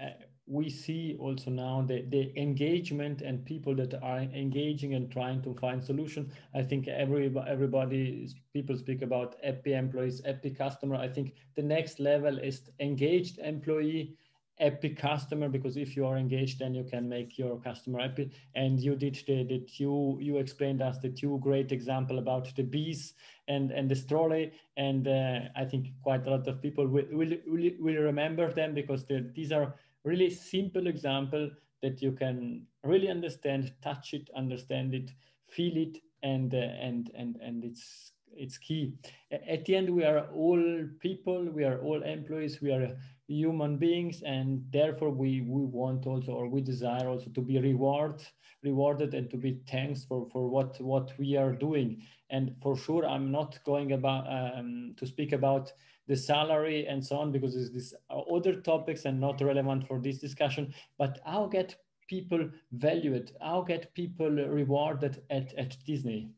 uh, 0.00 0.10
we 0.50 0.68
see 0.68 1.16
also 1.20 1.48
now 1.48 1.84
the, 1.86 2.02
the 2.08 2.36
engagement 2.36 3.22
and 3.22 3.44
people 3.44 3.72
that 3.76 3.94
are 4.02 4.18
engaging 4.18 4.94
and 4.94 5.08
trying 5.08 5.40
to 5.42 5.54
find 5.54 5.82
solution. 5.82 6.28
I 6.54 6.62
think 6.62 6.88
every 6.88 7.32
everybody 7.46 8.28
people 8.52 8.76
speak 8.76 9.02
about 9.02 9.36
happy 9.44 9.74
employees, 9.74 10.20
happy 10.26 10.50
customer. 10.50 10.96
I 10.96 11.06
think 11.06 11.34
the 11.54 11.62
next 11.62 12.00
level 12.00 12.36
is 12.38 12.62
engaged 12.80 13.38
employee, 13.38 14.16
happy 14.58 14.90
customer 14.90 15.48
because 15.48 15.76
if 15.76 15.94
you 15.96 16.04
are 16.04 16.18
engaged, 16.18 16.58
then 16.58 16.74
you 16.74 16.82
can 16.82 17.08
make 17.08 17.38
your 17.38 17.60
customer 17.60 18.00
happy. 18.00 18.32
And 18.56 18.80
you 18.80 18.96
did 18.96 19.22
the, 19.28 19.44
the 19.44 19.60
two 19.60 20.18
you 20.20 20.38
explained 20.38 20.82
us 20.82 20.98
the 20.98 21.10
two 21.10 21.38
great 21.40 21.70
example 21.70 22.18
about 22.18 22.52
the 22.56 22.64
bees 22.64 23.14
and 23.46 23.70
and 23.70 23.88
the 23.88 23.94
trolley. 23.94 24.50
And 24.76 25.06
uh, 25.06 25.42
I 25.54 25.64
think 25.64 25.92
quite 26.02 26.26
a 26.26 26.30
lot 26.30 26.48
of 26.48 26.60
people 26.60 26.88
will 26.88 27.06
will, 27.12 27.34
will, 27.46 27.70
will 27.78 28.02
remember 28.02 28.52
them 28.52 28.74
because 28.74 29.04
these 29.06 29.52
are 29.52 29.76
really 30.04 30.30
simple 30.30 30.86
example 30.86 31.50
that 31.82 32.02
you 32.02 32.12
can 32.12 32.66
really 32.84 33.08
understand, 33.08 33.72
touch 33.82 34.14
it, 34.14 34.28
understand 34.36 34.94
it, 34.94 35.10
feel 35.48 35.76
it, 35.76 35.98
and 36.22 36.54
uh, 36.54 36.58
and 36.58 37.10
and 37.14 37.36
and 37.42 37.64
it's 37.64 38.12
it's 38.32 38.58
key. 38.58 38.94
At 39.32 39.64
the 39.64 39.76
end, 39.76 39.90
we 39.90 40.04
are 40.04 40.28
all 40.28 40.86
people, 41.00 41.44
we 41.50 41.64
are 41.64 41.80
all 41.80 42.02
employees, 42.02 42.60
we 42.60 42.72
are 42.72 42.96
human 43.26 43.76
beings, 43.76 44.22
and 44.22 44.64
therefore 44.70 45.10
we 45.10 45.40
we 45.42 45.64
want 45.64 46.06
also 46.06 46.32
or 46.32 46.48
we 46.48 46.60
desire 46.60 47.08
also 47.08 47.30
to 47.30 47.40
be 47.40 47.58
reward 47.58 48.22
rewarded 48.62 49.14
and 49.14 49.30
to 49.30 49.36
be 49.36 49.60
thanks 49.70 50.04
for 50.04 50.28
for 50.30 50.48
what 50.48 50.80
what 50.80 51.12
we 51.18 51.36
are 51.36 51.52
doing. 51.52 52.02
And 52.30 52.54
for 52.62 52.76
sure, 52.76 53.06
I'm 53.06 53.30
not 53.30 53.58
going 53.64 53.92
about 53.92 54.26
um, 54.28 54.94
to 54.98 55.06
speak 55.06 55.32
about 55.32 55.72
the 56.10 56.16
salary 56.16 56.88
and 56.88 57.06
so 57.06 57.16
on, 57.18 57.30
because 57.30 57.54
these 57.72 57.94
uh, 58.10 58.18
other 58.18 58.60
topics 58.60 59.04
and 59.04 59.20
not 59.20 59.40
relevant 59.40 59.86
for 59.86 60.00
this 60.00 60.18
discussion, 60.18 60.74
but 60.98 61.20
how 61.24 61.46
get 61.46 61.76
people 62.08 62.50
valued? 62.72 63.30
How 63.40 63.62
get 63.62 63.94
people 63.94 64.28
rewarded 64.28 65.22
at, 65.30 65.54
at 65.54 65.76
Disney? 65.86 66.28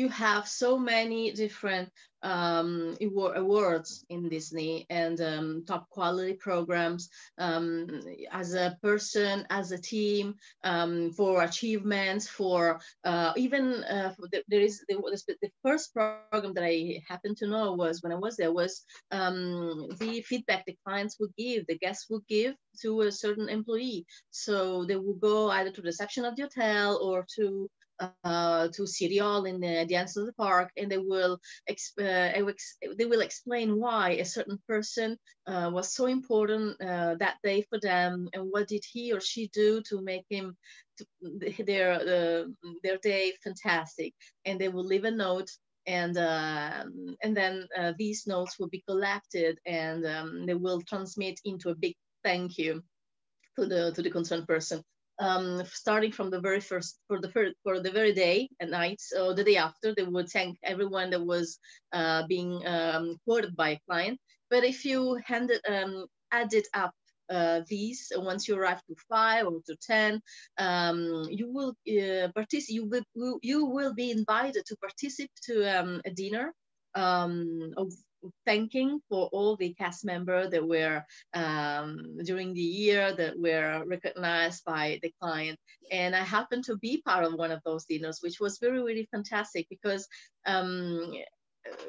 You 0.00 0.08
have 0.08 0.48
so 0.48 0.78
many 0.78 1.30
different 1.30 1.90
um, 2.22 2.96
awards 3.42 4.04
in 4.08 4.28
Disney 4.28 4.86
and 4.90 5.20
um, 5.20 5.64
top 5.66 5.88
quality 5.90 6.34
programs 6.34 7.08
um, 7.38 8.00
as 8.30 8.54
a 8.54 8.76
person, 8.82 9.46
as 9.50 9.72
a 9.72 9.78
team, 9.78 10.34
um, 10.64 11.12
for 11.12 11.42
achievements, 11.42 12.28
for 12.28 12.80
uh, 13.04 13.32
even 13.36 13.84
uh, 13.84 14.14
there 14.48 14.60
is 14.60 14.84
the, 14.88 14.96
the, 15.42 15.50
first 15.62 15.94
program 15.94 16.54
that 16.54 16.64
I 16.64 17.02
happened 17.08 17.36
to 17.38 17.46
know 17.46 17.72
was 17.72 18.02
when 18.02 18.12
I 18.12 18.16
was 18.16 18.36
there 18.36 18.52
was 18.52 18.82
um, 19.10 19.88
the 19.98 20.22
feedback 20.22 20.64
the 20.64 20.76
clients 20.84 21.18
would 21.20 21.34
give, 21.36 21.66
the 21.66 21.78
guests 21.78 22.06
would 22.10 22.26
give 22.28 22.54
to 22.82 23.02
a 23.02 23.12
certain 23.12 23.48
employee. 23.48 24.06
So 24.30 24.84
they 24.84 24.96
would 24.96 25.20
go 25.20 25.50
either 25.50 25.70
to 25.70 25.80
the 25.80 25.86
reception 25.86 26.24
of 26.24 26.36
the 26.36 26.42
hotel 26.42 26.98
or 27.02 27.26
to 27.36 27.68
uh, 28.24 28.68
to 28.68 28.86
City 28.86 29.18
Hall 29.18 29.44
in 29.44 29.60
the, 29.60 29.84
the 29.88 29.96
ends 29.96 30.16
of 30.16 30.26
the 30.26 30.32
park, 30.32 30.70
and 30.76 30.90
they 30.90 30.98
will 30.98 31.40
uh, 31.68 31.74
they 31.98 33.06
will 33.06 33.20
explain 33.20 33.78
why 33.78 34.10
a 34.10 34.24
certain 34.24 34.58
person 34.68 35.16
uh, 35.46 35.70
was 35.72 35.94
so 35.94 36.06
important 36.06 36.80
uh, 36.80 37.14
that 37.16 37.36
day 37.42 37.62
for 37.68 37.78
them, 37.80 38.28
and 38.32 38.44
what 38.50 38.68
did 38.68 38.82
he 38.90 39.12
or 39.12 39.20
she 39.20 39.48
do 39.52 39.82
to 39.88 40.02
make 40.02 40.24
him 40.28 40.56
to, 40.98 41.64
their 41.64 41.92
uh, 41.92 42.44
their 42.82 42.98
day 42.98 43.32
fantastic. 43.42 44.14
And 44.44 44.60
they 44.60 44.68
will 44.68 44.84
leave 44.84 45.04
a 45.04 45.10
note 45.10 45.50
and 45.86 46.16
uh, 46.16 46.84
and 47.22 47.36
then 47.36 47.66
uh, 47.78 47.92
these 47.98 48.26
notes 48.26 48.58
will 48.58 48.68
be 48.68 48.84
collected 48.86 49.58
and 49.66 50.06
um, 50.06 50.46
they 50.46 50.54
will 50.54 50.80
transmit 50.82 51.40
into 51.44 51.70
a 51.70 51.74
big 51.74 51.94
thank 52.22 52.58
you 52.58 52.82
to 53.58 53.66
the 53.66 53.92
to 53.92 54.02
the 54.02 54.10
concerned 54.10 54.46
person 54.46 54.82
um, 55.20 55.62
starting 55.66 56.10
from 56.10 56.30
the 56.30 56.40
very 56.40 56.60
first 56.60 56.98
for 57.06 57.20
the 57.20 57.30
first 57.30 57.54
for 57.62 57.78
the 57.78 57.90
very 57.90 58.12
day 58.12 58.48
and 58.58 58.70
night 58.70 59.00
so 59.00 59.34
the 59.34 59.44
day 59.44 59.56
after 59.56 59.94
they 59.94 60.02
would 60.02 60.28
thank 60.28 60.58
everyone 60.64 61.10
that 61.10 61.24
was 61.24 61.58
uh, 61.92 62.26
being 62.26 62.66
um, 62.66 63.16
quoted 63.24 63.54
by 63.54 63.70
a 63.70 63.80
client. 63.86 64.18
But 64.48 64.64
if 64.64 64.84
you 64.84 65.20
handed 65.24 65.60
um, 65.68 66.06
added 66.32 66.66
up 66.74 66.92
uh, 67.28 67.60
these 67.68 68.10
once 68.16 68.48
you 68.48 68.56
arrive 68.56 68.82
to 68.86 68.94
five 69.08 69.46
or 69.46 69.60
to 69.66 69.76
ten 69.76 70.20
um, 70.58 71.26
you 71.30 71.52
will 71.52 71.74
uh, 71.88 72.28
participate 72.34 72.74
you 72.74 72.86
will 72.86 73.38
you 73.42 73.66
will 73.66 73.94
be 73.94 74.10
invited 74.10 74.64
to 74.66 74.76
participate 74.76 75.30
to 75.44 75.54
um, 75.78 76.00
a 76.04 76.10
dinner 76.10 76.52
um, 76.94 77.70
of 77.76 77.92
thanking 78.44 79.00
for 79.08 79.28
all 79.32 79.56
the 79.56 79.74
cast 79.74 80.04
members 80.04 80.50
that 80.50 80.66
were 80.66 81.04
um, 81.34 82.18
during 82.24 82.54
the 82.54 82.60
year 82.60 83.14
that 83.14 83.38
were 83.38 83.82
recognized 83.86 84.64
by 84.64 84.98
the 85.02 85.12
client. 85.20 85.58
And 85.90 86.14
I 86.14 86.20
happened 86.22 86.64
to 86.64 86.76
be 86.76 87.02
part 87.02 87.24
of 87.24 87.34
one 87.34 87.50
of 87.50 87.62
those 87.64 87.84
dinners, 87.84 88.20
which 88.22 88.40
was 88.40 88.58
very, 88.58 88.82
really 88.82 89.08
fantastic 89.10 89.66
because, 89.68 90.06
um, 90.46 91.12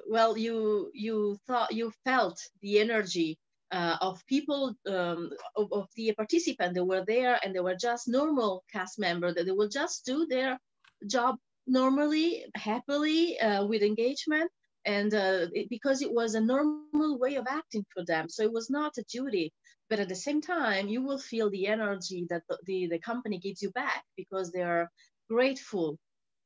well, 0.10 0.38
you 0.38 0.92
you 0.94 1.38
thought 1.48 1.74
you 1.74 1.92
felt 2.06 2.40
the 2.62 2.80
energy 2.80 3.38
uh, 3.72 3.98
of 4.02 4.26
people 4.28 4.76
um, 4.88 5.32
of, 5.56 5.72
of, 5.72 5.88
the 5.96 6.14
participant 6.14 6.74
that 6.74 6.84
were 6.84 7.06
there 7.08 7.40
and 7.44 7.56
they 7.56 7.62
were 7.62 7.76
just 7.76 8.08
normal 8.08 8.64
cast 8.72 9.00
members 9.00 9.36
that 9.36 9.46
they 9.46 9.52
will 9.52 9.70
just 9.70 10.06
do 10.06 10.26
their 10.26 10.60
job 11.08 11.38
normally 11.68 12.46
happily 12.56 13.40
uh, 13.40 13.66
with 13.66 13.82
engagement 13.82 14.52
and 14.86 15.14
uh, 15.14 15.48
it, 15.54 15.70
because 15.70 16.02
it 16.02 16.12
was 16.12 16.36
a 16.36 16.42
normal 16.42 16.92
way 17.20 17.36
of 17.36 17.46
acting 17.50 17.86
for 17.94 18.04
them 18.06 18.30
so 18.30 18.44
it 18.44 18.52
was 18.54 18.70
not 18.70 18.98
a 18.98 19.04
duty. 19.04 19.52
But 19.90 20.00
at 20.00 20.10
the 20.10 20.16
same 20.16 20.42
time 20.42 20.88
you 20.88 21.02
will 21.02 21.20
feel 21.20 21.50
the 21.50 21.68
energy 21.68 22.26
that 22.30 22.44
the, 22.50 22.58
the, 22.66 22.88
the 22.88 23.00
company 23.00 23.40
gives 23.40 23.62
you 23.62 23.72
back 23.72 24.04
because 24.18 24.52
they 24.52 24.62
are 24.64 24.90
grateful. 25.30 25.98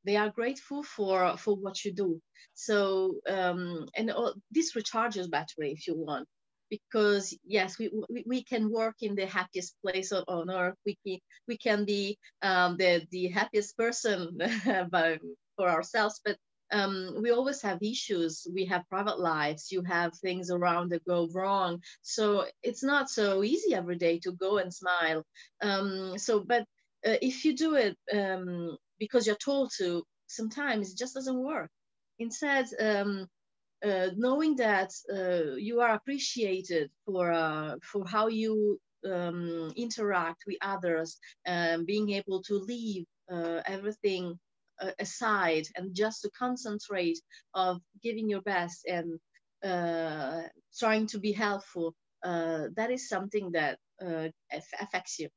They 0.06 0.16
are 0.18 0.30
grateful 0.30 0.84
for 0.84 1.38
for 1.38 1.56
what 1.56 1.84
you 1.86 1.94
do. 1.94 2.22
So 2.54 3.20
um, 3.30 3.88
and 3.96 4.12
all, 4.12 4.34
this 4.52 4.74
recharges 4.74 5.30
battery 5.30 5.72
if 5.72 5.88
you 5.88 5.96
want. 5.96 6.28
Because 6.70 7.38
yes 7.44 7.78
we, 7.78 7.92
we, 8.10 8.24
we 8.28 8.44
can 8.44 8.72
work 8.72 8.96
in 9.02 9.16
the 9.16 9.28
happiest 9.28 9.76
place 9.84 10.12
on, 10.12 10.24
on 10.28 10.50
earth. 10.50 10.76
We 10.86 10.98
can, 11.06 11.20
we 11.48 11.58
can 11.58 11.86
be 11.86 12.18
um, 12.42 12.78
the 12.78 13.06
the 13.12 13.28
happiest 13.28 13.78
person 13.78 14.38
by, 14.92 15.20
for 15.58 15.70
ourselves 15.70 16.20
but 16.26 16.38
um, 16.76 17.22
we 17.22 17.32
always 17.32 17.62
have 17.62 17.82
issues. 17.82 18.48
We 18.54 18.66
have 18.66 18.90
private 18.90 19.20
lives. 19.20 19.72
You 19.72 19.82
have 19.84 20.14
things 20.16 20.52
around 20.52 20.92
that 20.92 21.06
go 21.06 21.30
wrong. 21.34 21.82
So 22.02 22.46
it's 22.64 22.84
not 22.84 23.10
so 23.10 23.44
easy 23.44 23.74
every 23.74 23.98
day 23.98 24.20
to 24.20 24.32
go 24.34 24.58
and 24.58 24.74
smile. 24.74 25.24
Um, 25.62 26.18
so, 26.18 26.42
but 26.42 26.62
uh, 27.08 27.18
if 27.22 27.46
you 27.46 27.56
do 27.56 27.76
it 27.76 27.98
um, 28.14 28.78
because 29.00 29.28
you're 29.28 29.36
told 29.36 29.72
to, 29.78 30.04
sometimes 30.28 30.92
it 30.92 30.98
just 30.98 31.14
doesn't 31.16 31.44
work. 31.44 31.70
Instead, 32.20 32.66
um, 32.80 33.28
uh, 33.86 34.10
knowing 34.16 34.56
that 34.58 34.92
uh, 35.14 35.56
you 35.58 35.82
are 35.82 35.94
appreciated 35.96 36.90
for 37.06 37.32
uh, 37.32 37.76
for 37.84 38.06
how 38.08 38.28
you 38.28 38.80
um, 39.06 39.72
interact 39.76 40.44
with 40.48 40.58
others, 40.62 41.20
um, 41.48 41.86
being 41.86 42.12
able 42.12 42.42
to 42.44 42.56
leave 42.56 43.06
uh, 44.82 44.92
aside 45.00 45.66
and 45.76 45.96
just 45.96 46.22
to 46.22 46.30
concentrate 46.38 47.20
of 47.54 47.82
giving 48.04 48.30
your 48.30 48.42
best 48.42 48.86
and 48.88 49.20
uh, 49.64 50.44
trying 50.78 51.06
to 51.08 51.20
be 51.20 51.32
helpful 51.32 51.96
uh, 52.24 52.66
that 52.76 52.92
is 52.92 53.08
something 53.10 53.52
that 53.52 53.78
uh, 54.06 54.28
affects 54.80 55.20
you 55.20 55.30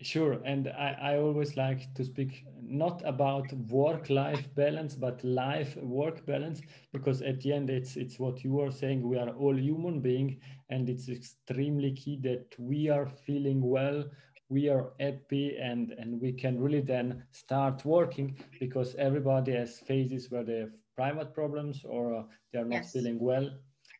Sure, 0.00 0.34
and 0.44 0.68
I, 0.68 0.96
I 1.00 1.18
always 1.18 1.56
like 1.56 1.94
to 1.94 2.04
speak 2.04 2.44
not 2.62 3.02
about 3.04 3.52
work-life 3.52 4.54
balance, 4.54 4.94
but 4.94 5.22
life-work 5.24 6.24
balance, 6.26 6.62
because 6.92 7.22
at 7.22 7.40
the 7.40 7.52
end 7.52 7.70
it's 7.70 7.96
it's 7.96 8.18
what 8.18 8.44
you 8.44 8.60
are 8.60 8.70
saying. 8.70 9.08
We 9.08 9.18
are 9.18 9.30
all 9.30 9.56
human 9.58 10.00
beings, 10.00 10.36
and 10.70 10.88
it's 10.88 11.08
extremely 11.08 11.92
key 11.92 12.18
that 12.22 12.54
we 12.58 12.88
are 12.88 13.06
feeling 13.06 13.60
well 13.62 14.04
we 14.48 14.68
are 14.68 14.92
happy 15.00 15.56
and 15.56 15.92
and 15.98 16.20
we 16.20 16.32
can 16.32 16.60
really 16.60 16.80
then 16.80 17.22
start 17.32 17.84
working 17.84 18.36
because 18.60 18.94
everybody 18.96 19.52
has 19.52 19.80
phases 19.80 20.30
where 20.30 20.44
they 20.44 20.60
have 20.60 20.72
private 20.94 21.34
problems 21.34 21.82
or 21.84 22.14
uh, 22.14 22.22
they 22.52 22.58
are 22.58 22.64
not 22.64 22.82
yes. 22.82 22.92
feeling 22.92 23.18
well 23.18 23.50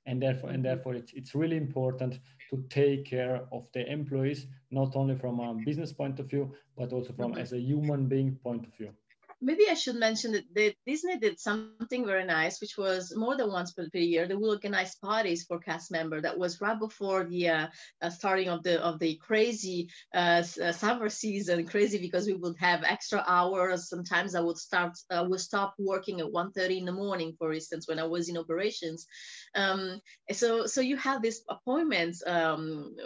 and 0.07 0.23
therefore 0.23 0.51
and 0.51 0.65
therefore 0.65 0.95
it's, 0.95 1.13
it's 1.15 1.35
really 1.35 1.57
important 1.57 2.21
to 2.51 2.65
take 2.71 3.05
care 3.05 3.43
of 3.53 3.67
the 3.75 3.91
employees 3.91 4.47
not 4.71 4.95
only 4.95 5.17
from 5.17 5.41
a 5.41 5.55
business 5.65 5.93
point 5.93 6.21
of 6.21 6.31
view 6.31 6.55
but 6.77 6.93
also 6.93 7.13
from 7.13 7.33
mm-hmm. 7.33 7.41
as 7.41 7.53
a 7.53 7.61
human 7.61 8.07
being 8.07 8.37
point 8.43 8.65
of 8.67 8.75
view 8.77 8.91
maybe 9.41 9.65
I 9.71 9.75
should 9.75 9.97
mention 9.97 10.33
that 10.33 10.75
Disney 10.87 11.19
did 11.19 11.39
something 11.39 12.07
very 12.07 12.25
nice, 12.25 12.61
which 12.61 12.79
was 12.79 13.15
more 13.15 13.37
than 13.37 13.53
once 13.53 13.73
per, 13.73 13.87
year. 13.93 14.27
They 14.27 14.35
will 14.35 14.51
organize 14.51 14.97
parties 14.97 15.45
for 15.45 15.59
cast 15.59 15.91
member. 15.91 16.21
That 16.21 16.39
was 16.39 16.61
right 16.61 16.79
before 16.79 17.25
the 17.25 17.49
uh, 17.49 17.67
uh, 18.01 18.11
starting 18.11 18.49
of 18.49 18.63
the 18.63 18.83
of 18.83 18.99
the 18.99 19.17
crazy 19.17 19.89
uh, 20.15 20.43
uh 20.63 20.73
summer 20.73 21.09
season. 21.09 21.67
Crazy 21.67 21.99
because 21.99 22.27
we 22.27 22.35
would 22.35 22.57
have 22.59 22.83
extra 22.83 23.25
hours. 23.27 23.89
Sometimes 23.89 24.35
I 24.35 24.41
would 24.41 24.59
start 24.59 24.93
uh, 25.11 25.25
would 25.29 25.41
stop 25.41 25.75
working 25.79 26.21
at 26.21 26.27
1.30 26.27 26.79
in 26.79 26.85
the 26.85 26.93
morning, 26.93 27.35
for 27.39 27.53
instance, 27.53 27.89
when 27.89 27.99
I 27.99 28.05
was 28.05 28.29
in 28.29 28.39
operations. 28.39 29.07
Um, 29.55 30.01
so 30.33 30.67
so 30.67 30.81
you 30.81 30.97
have 30.97 31.23
these 31.23 31.43
appointments 31.49 32.23
um, 32.27 32.97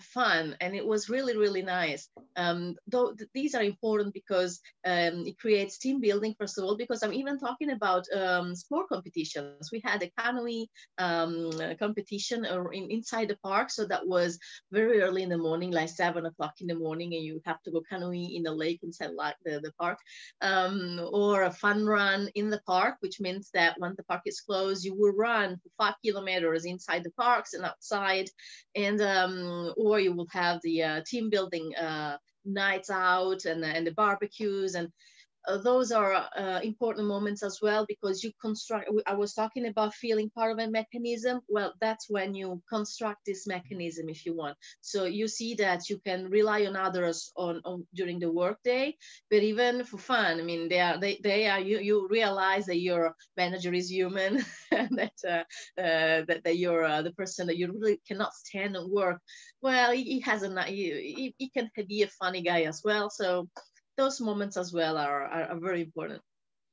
fun, 0.00 0.56
and 0.60 0.74
it 0.74 0.86
was 0.86 1.08
really 1.08 1.36
really 1.36 1.62
nice. 1.62 2.08
Um, 2.36 2.76
though 2.86 3.12
th- 3.14 3.30
these 3.34 3.54
are 3.54 3.62
important 3.62 4.12
because 4.12 4.60
um, 4.84 5.26
it 5.26 5.38
creates 5.38 5.55
creates 5.56 5.78
team 5.78 6.00
building, 6.00 6.34
first 6.38 6.58
of 6.58 6.64
all, 6.64 6.76
because 6.76 7.02
I'm 7.02 7.14
even 7.14 7.38
talking 7.38 7.70
about 7.70 8.04
um, 8.14 8.54
sport 8.54 8.88
competitions. 8.90 9.70
We 9.72 9.80
had 9.82 10.02
a 10.02 10.10
canoe 10.18 10.66
um, 10.98 11.50
competition 11.78 12.44
in, 12.44 12.90
inside 12.90 13.28
the 13.28 13.38
park. 13.42 13.70
So 13.70 13.86
that 13.86 14.06
was 14.06 14.38
very 14.70 15.00
early 15.00 15.22
in 15.22 15.30
the 15.30 15.38
morning, 15.38 15.70
like 15.70 15.88
seven 15.88 16.26
o'clock 16.26 16.52
in 16.60 16.66
the 16.66 16.74
morning, 16.74 17.14
and 17.14 17.24
you 17.24 17.40
have 17.46 17.62
to 17.62 17.70
go 17.70 17.80
canoeing 17.90 18.34
in 18.34 18.42
the 18.42 18.52
lake 18.52 18.80
inside 18.82 19.12
like 19.16 19.36
the, 19.46 19.60
the 19.62 19.72
park. 19.80 19.98
Um, 20.42 21.00
or 21.10 21.44
a 21.44 21.50
fun 21.50 21.86
run 21.86 22.28
in 22.34 22.50
the 22.50 22.60
park, 22.66 22.96
which 23.00 23.18
means 23.18 23.48
that 23.54 23.76
when 23.78 23.94
the 23.96 24.04
park 24.04 24.22
is 24.26 24.42
closed, 24.42 24.84
you 24.84 24.94
will 24.94 25.12
run 25.12 25.58
five 25.78 25.94
kilometers 26.04 26.66
inside 26.66 27.02
the 27.02 27.12
parks 27.12 27.54
and 27.54 27.64
outside. 27.64 28.28
And 28.74 29.00
um, 29.00 29.72
or 29.78 30.00
you 30.00 30.12
will 30.12 30.28
have 30.32 30.60
the 30.62 30.82
uh, 30.82 31.00
team 31.06 31.30
building 31.30 31.74
uh, 31.76 32.18
nights 32.44 32.90
out 32.90 33.46
and, 33.46 33.64
and 33.64 33.86
the 33.86 33.92
barbecues 33.92 34.74
and 34.74 34.88
uh, 35.46 35.58
those 35.58 35.92
are 35.92 36.28
uh, 36.36 36.60
important 36.62 37.06
moments 37.06 37.42
as 37.42 37.58
well 37.62 37.84
because 37.88 38.22
you 38.22 38.32
construct 38.40 38.90
i 39.06 39.14
was 39.14 39.34
talking 39.34 39.66
about 39.66 39.94
feeling 39.94 40.30
part 40.30 40.52
of 40.52 40.58
a 40.58 40.70
mechanism. 40.70 41.40
Well 41.48 41.74
that's 41.80 42.10
when 42.10 42.34
you 42.34 42.62
construct 42.68 43.20
this 43.26 43.46
mechanism 43.46 44.08
if 44.08 44.26
you 44.26 44.34
want. 44.34 44.56
So 44.80 45.04
you 45.04 45.28
see 45.28 45.54
that 45.54 45.88
you 45.88 45.98
can 45.98 46.28
rely 46.30 46.66
on 46.66 46.76
others 46.76 47.32
on, 47.36 47.60
on 47.64 47.86
during 47.94 48.18
the 48.18 48.30
workday 48.30 48.96
but 49.30 49.42
even 49.42 49.84
for 49.84 49.98
fun 49.98 50.40
i 50.40 50.42
mean 50.42 50.68
they 50.68 50.80
are 50.80 50.98
they, 50.98 51.18
they 51.22 51.46
are 51.46 51.60
you, 51.60 51.78
you 51.78 52.08
realize 52.08 52.66
that 52.66 52.78
your 52.78 53.14
manager 53.36 53.72
is 53.72 53.90
human 53.90 54.44
and 54.72 54.98
that 54.98 55.18
uh, 55.26 55.44
uh, 55.80 56.24
that, 56.28 56.40
that 56.44 56.58
you're 56.58 56.84
uh, 56.84 57.02
the 57.02 57.12
person 57.12 57.46
that 57.46 57.56
you 57.56 57.72
really 57.72 58.00
cannot 58.06 58.32
stand 58.34 58.76
and 58.76 58.90
work. 58.90 59.20
Well 59.62 59.92
he, 59.92 60.02
he 60.04 60.20
has 60.20 60.42
a 60.42 60.62
he, 60.64 61.34
he 61.38 61.48
can 61.50 61.70
be 61.88 62.02
a 62.02 62.08
funny 62.08 62.42
guy 62.42 62.62
as 62.62 62.82
well 62.84 63.10
so 63.10 63.48
those 63.96 64.20
moments 64.20 64.56
as 64.56 64.72
well 64.72 64.96
are, 64.98 65.24
are, 65.24 65.44
are 65.50 65.60
very 65.60 65.82
important. 65.82 66.22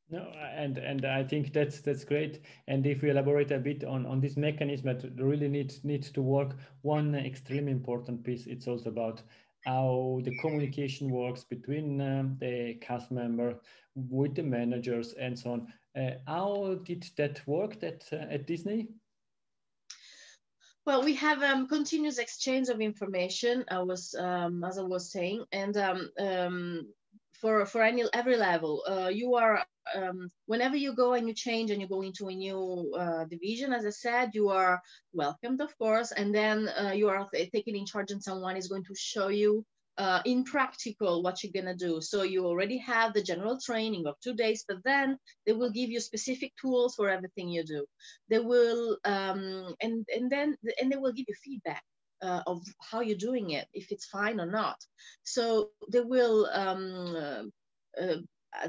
No, 0.10 0.28
and 0.56 0.78
and 0.78 1.06
I 1.06 1.24
think 1.24 1.54
that's 1.54 1.82
that's 1.82 2.04
great. 2.04 2.42
And 2.68 2.86
if 2.86 3.02
we 3.02 3.10
elaborate 3.10 3.52
a 3.52 3.58
bit 3.58 3.84
on 3.84 4.06
on 4.06 4.20
this 4.20 4.38
mechanism 4.38 4.86
that 4.88 5.24
really 5.24 5.48
needs 5.48 5.84
needs 5.84 6.12
to 6.12 6.22
work, 6.22 6.56
one 6.82 7.16
extremely 7.16 7.72
important 7.72 8.24
piece 8.24 8.46
it's 8.46 8.68
also 8.68 8.90
about 8.90 9.24
how 9.66 10.20
the 10.24 10.38
communication 10.40 11.10
works 11.10 11.46
between 11.46 12.02
um, 12.02 12.38
the 12.40 12.76
cast 12.82 13.12
member 13.12 13.56
with 13.96 14.36
the 14.36 14.44
managers 14.44 15.14
and 15.14 15.40
so 15.40 15.54
on. 15.54 15.74
Uh, 15.96 16.12
how 16.28 16.76
did 16.84 17.10
that 17.18 17.42
work 17.48 17.80
that 17.80 18.06
uh, 18.12 18.18
at 18.30 18.46
Disney? 18.46 18.90
Well, 20.86 21.02
we 21.02 21.16
have 21.16 21.42
um, 21.44 21.68
continuous 21.68 22.18
exchange 22.18 22.68
of 22.68 22.82
information. 22.82 23.64
I 23.70 23.80
was, 23.80 24.14
um, 24.16 24.66
as 24.66 24.78
I 24.78 24.82
was 24.82 25.12
saying, 25.12 25.46
and 25.54 25.78
um, 25.78 26.12
um 26.20 26.88
for 27.44 27.66
for 27.66 27.82
any 27.84 28.04
every 28.14 28.38
level. 28.38 28.84
Uh, 28.88 29.10
you 29.10 29.36
are 29.36 29.56
um, 29.96 30.32
whenever 30.46 30.78
you 30.78 30.96
go 30.96 31.14
and 31.14 31.28
you 31.28 31.34
change 31.36 31.72
and 31.72 31.82
you 31.82 31.88
go 31.90 32.02
into 32.02 32.30
a 32.30 32.36
new 32.46 32.92
uh, 32.98 33.26
division, 33.26 33.74
as 33.74 33.86
I 33.86 33.90
said, 33.90 34.32
you 34.34 34.48
are 34.50 34.82
welcomed, 35.12 35.60
of 35.60 35.78
course, 35.78 36.14
and 36.14 36.34
then 36.34 36.70
uh, 36.82 36.94
you 37.00 37.10
are 37.10 37.28
taken 37.54 37.76
in 37.76 37.86
charge, 37.86 38.12
and 38.12 38.24
someone 38.24 38.56
is 38.56 38.70
going 38.70 38.86
to 38.86 38.96
show 38.96 39.28
you 39.28 39.66
uh, 39.98 40.22
in 40.26 40.46
practical 40.46 41.22
what 41.22 41.44
you're 41.44 41.58
gonna 41.58 41.76
do. 41.76 42.00
So 42.02 42.24
you 42.24 42.46
already 42.46 42.78
have 42.78 43.14
the 43.14 43.22
general 43.22 43.60
training 43.60 44.08
of 44.08 44.16
two 44.24 44.36
days, 44.36 44.64
but 44.66 44.78
then 44.86 45.18
they 45.46 45.52
will 45.52 45.72
give 45.80 45.90
you 45.90 46.00
specific 46.00 46.54
tools 46.62 46.96
for 46.96 47.10
everything 47.10 47.50
you 47.50 47.64
do. 47.66 47.86
They 48.30 48.40
will, 48.40 48.98
um, 49.04 49.76
and 49.82 50.06
and 50.16 50.32
then 50.32 50.56
and 50.80 50.90
they 50.90 51.00
will 51.04 51.14
give 51.14 51.26
you 51.28 51.36
feedback. 51.44 51.84
Uh, 52.24 52.42
of 52.48 52.64
how 52.80 53.02
you're 53.02 53.18
doing 53.18 53.50
it, 53.50 53.68
if 53.74 53.92
it's 53.92 54.06
fine 54.06 54.40
or 54.40 54.46
not. 54.46 54.78
So 55.24 55.72
they 55.92 56.00
will 56.00 56.46
um, 56.54 57.18
uh, 57.18 57.44
uh 58.02 58.18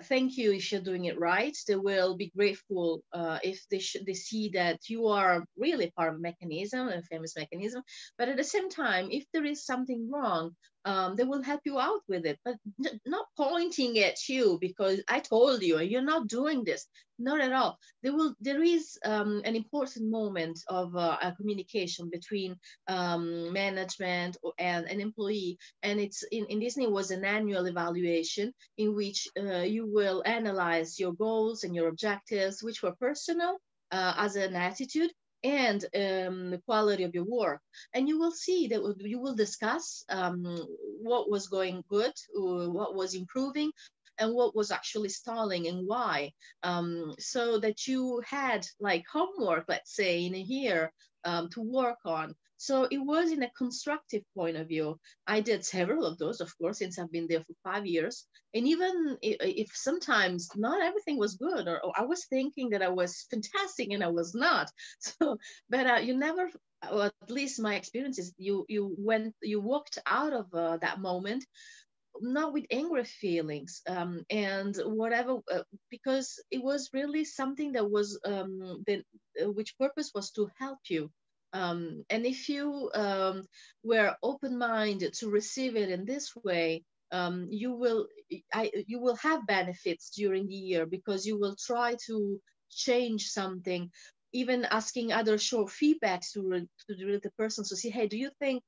thank 0.08 0.36
you 0.36 0.52
if 0.52 0.72
you're 0.72 0.80
doing 0.80 1.04
it 1.04 1.20
right. 1.20 1.56
They 1.68 1.76
will 1.76 2.16
be 2.16 2.32
grateful 2.36 3.04
uh, 3.12 3.38
if 3.44 3.64
they, 3.70 3.80
they 4.04 4.14
see 4.14 4.48
that 4.54 4.80
you 4.88 5.06
are 5.06 5.44
really 5.56 5.92
part 5.96 6.08
of 6.08 6.16
a 6.16 6.26
mechanism, 6.30 6.88
a 6.88 7.00
famous 7.02 7.36
mechanism. 7.36 7.84
But 8.18 8.28
at 8.28 8.36
the 8.36 8.50
same 8.54 8.70
time, 8.70 9.08
if 9.12 9.24
there 9.32 9.44
is 9.44 9.64
something 9.64 10.10
wrong, 10.10 10.56
um, 10.84 11.16
they 11.16 11.24
will 11.24 11.42
help 11.42 11.60
you 11.64 11.78
out 11.78 12.00
with 12.08 12.26
it, 12.26 12.38
but 12.44 12.56
not 13.06 13.26
pointing 13.36 13.98
at 13.98 14.28
you 14.28 14.58
because 14.60 15.00
I 15.08 15.20
told 15.20 15.62
you 15.62 15.80
you're 15.80 16.02
not 16.02 16.28
doing 16.28 16.64
this. 16.64 16.86
Not 17.16 17.40
at 17.40 17.52
all. 17.52 17.78
There 18.02 18.12
will 18.12 18.34
there 18.40 18.62
is 18.62 18.98
um, 19.04 19.40
an 19.44 19.54
important 19.54 20.10
moment 20.10 20.58
of 20.66 20.96
uh, 20.96 21.16
communication 21.36 22.10
between 22.10 22.56
um, 22.88 23.52
management 23.52 24.36
and 24.58 24.86
an 24.86 25.00
employee, 25.00 25.56
and 25.84 26.00
it's 26.00 26.24
in, 26.32 26.44
in 26.46 26.58
Disney 26.58 26.88
was 26.88 27.12
an 27.12 27.24
annual 27.24 27.66
evaluation 27.66 28.52
in 28.78 28.96
which 28.96 29.28
uh, 29.38 29.62
you 29.62 29.86
will 29.86 30.24
analyze 30.26 30.98
your 30.98 31.12
goals 31.12 31.62
and 31.62 31.72
your 31.72 31.88
objectives, 31.88 32.64
which 32.64 32.82
were 32.82 32.96
personal 32.96 33.58
uh, 33.92 34.14
as 34.18 34.34
an 34.34 34.56
attitude 34.56 35.12
and 35.44 35.84
um, 35.94 36.50
the 36.50 36.60
quality 36.64 37.04
of 37.04 37.14
your 37.14 37.24
work. 37.24 37.60
And 37.92 38.08
you 38.08 38.18
will 38.18 38.32
see 38.32 38.68
that 38.68 38.96
you 39.00 39.20
will 39.20 39.34
discuss 39.34 40.04
um, 40.08 40.58
what 41.02 41.30
was 41.30 41.48
going 41.48 41.84
good, 41.88 42.12
uh, 42.36 42.70
what 42.70 42.94
was 42.94 43.14
improving, 43.14 43.70
and 44.18 44.34
what 44.34 44.56
was 44.56 44.70
actually 44.70 45.10
stalling 45.10 45.66
and 45.68 45.86
why. 45.86 46.32
Um, 46.62 47.14
so 47.18 47.58
that 47.60 47.86
you 47.86 48.22
had 48.26 48.66
like 48.80 49.04
homework, 49.12 49.66
let's 49.68 49.94
say, 49.94 50.24
in 50.24 50.34
a 50.34 50.38
year 50.38 50.92
um, 51.24 51.48
to 51.50 51.60
work 51.60 51.98
on. 52.04 52.34
So 52.56 52.84
it 52.84 52.98
was 52.98 53.30
in 53.30 53.42
a 53.42 53.50
constructive 53.50 54.22
point 54.36 54.56
of 54.56 54.68
view. 54.68 54.98
I 55.26 55.40
did 55.40 55.64
several 55.64 56.04
of 56.04 56.18
those, 56.18 56.40
of 56.40 56.56
course, 56.58 56.78
since 56.78 56.98
I've 56.98 57.12
been 57.12 57.26
there 57.28 57.42
for 57.42 57.54
five 57.64 57.86
years. 57.86 58.26
And 58.54 58.66
even 58.68 59.18
if, 59.22 59.70
sometimes 59.74 60.48
not 60.54 60.80
everything 60.80 61.18
was 61.18 61.36
good, 61.36 61.66
or, 61.66 61.84
or, 61.84 61.92
I 61.96 62.04
was 62.04 62.26
thinking 62.26 62.70
that 62.70 62.82
I 62.82 62.88
was 62.88 63.26
fantastic 63.30 63.90
and 63.90 64.02
I 64.04 64.08
was 64.08 64.34
not. 64.34 64.70
So, 65.00 65.38
but 65.68 65.86
uh, 65.86 66.00
you 66.00 66.16
never, 66.16 66.48
or 66.90 67.06
at 67.06 67.30
least 67.30 67.60
my 67.60 67.74
experience 67.74 68.18
is, 68.18 68.32
you 68.38 68.64
you 68.68 68.94
went, 68.98 69.34
you 69.42 69.60
walked 69.60 69.98
out 70.06 70.32
of 70.32 70.46
uh, 70.54 70.78
that 70.78 71.00
moment 71.00 71.44
not 72.20 72.52
with 72.52 72.64
angry 72.70 73.04
feelings 73.04 73.82
um, 73.88 74.24
and 74.30 74.76
whatever 74.84 75.38
uh, 75.52 75.62
because 75.90 76.40
it 76.50 76.62
was 76.62 76.90
really 76.92 77.24
something 77.24 77.72
that 77.72 77.90
was 77.90 78.20
um, 78.24 78.82
the, 78.86 79.02
uh, 79.42 79.50
which 79.50 79.76
purpose 79.78 80.12
was 80.14 80.30
to 80.30 80.48
help 80.58 80.78
you 80.88 81.10
um, 81.54 82.04
and 82.10 82.26
if 82.26 82.48
you 82.48 82.90
um, 82.94 83.44
were 83.84 84.16
open-minded 84.24 85.14
to 85.14 85.30
receive 85.30 85.76
it 85.76 85.88
in 85.88 86.04
this 86.04 86.34
way, 86.42 86.82
um, 87.12 87.46
you 87.48 87.72
will 87.72 88.08
I, 88.52 88.72
you 88.88 88.98
will 88.98 89.14
have 89.16 89.46
benefits 89.46 90.10
during 90.10 90.48
the 90.48 90.54
year 90.54 90.84
because 90.84 91.24
you 91.24 91.38
will 91.38 91.54
try 91.54 91.94
to 92.06 92.40
change 92.70 93.28
something, 93.28 93.88
even 94.32 94.64
asking 94.64 95.12
other 95.12 95.38
short 95.38 95.68
feedbacks 95.68 96.32
to, 96.32 96.66
to 96.88 96.94
the, 96.96 97.20
the 97.22 97.30
person 97.38 97.64
to 97.68 97.76
see, 97.76 97.90
hey, 97.90 98.08
do 98.08 98.18
you 98.18 98.30
think 98.40 98.64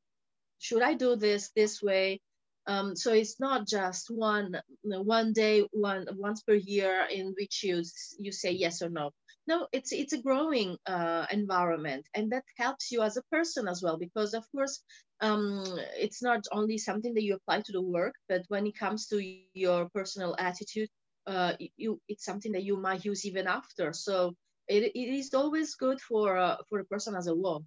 should 0.60 0.82
I 0.82 0.94
do 0.94 1.16
this 1.16 1.50
this 1.56 1.82
way? 1.82 2.20
Um, 2.68 2.94
so 2.94 3.12
it's 3.12 3.40
not 3.40 3.66
just 3.66 4.10
one 4.10 4.60
one 4.84 5.32
day, 5.32 5.66
one 5.72 6.06
once 6.16 6.40
per 6.42 6.54
year 6.54 7.04
in 7.10 7.34
which 7.36 7.64
you 7.64 7.82
you 8.20 8.30
say 8.30 8.52
yes 8.52 8.80
or 8.80 8.90
no 8.90 9.10
no 9.46 9.66
it's 9.72 9.92
it's 9.92 10.12
a 10.12 10.22
growing 10.22 10.76
uh, 10.86 11.26
environment 11.30 12.06
and 12.14 12.30
that 12.32 12.44
helps 12.56 12.90
you 12.92 13.02
as 13.02 13.16
a 13.16 13.22
person 13.32 13.68
as 13.68 13.82
well 13.82 13.96
because 13.98 14.34
of 14.34 14.44
course 14.52 14.82
um, 15.20 15.62
it's 15.98 16.22
not 16.22 16.44
only 16.52 16.78
something 16.78 17.14
that 17.14 17.22
you 17.22 17.34
apply 17.34 17.60
to 17.62 17.72
the 17.72 17.82
work 17.82 18.14
but 18.28 18.42
when 18.48 18.66
it 18.66 18.76
comes 18.78 19.06
to 19.08 19.20
your 19.22 19.54
personal 19.60 20.02
attitude 20.04 20.56
uh, 20.96 21.22
you 21.46 21.72
it's 21.82 21.98
something 21.98 22.30
that 22.32 22.42
you 22.44 22.56
might 22.58 22.84
use 22.88 23.10
even 23.14 23.46
after 23.46 23.92
so 23.92 24.34
it, 24.68 24.82
it 24.94 25.08
is 25.20 25.32
always 25.34 25.74
good 25.74 26.00
for 26.00 26.36
uh, 26.36 26.56
for 26.68 26.78
a 26.80 26.84
person 26.84 27.14
as 27.14 27.26
a 27.26 27.34
whole 27.34 27.64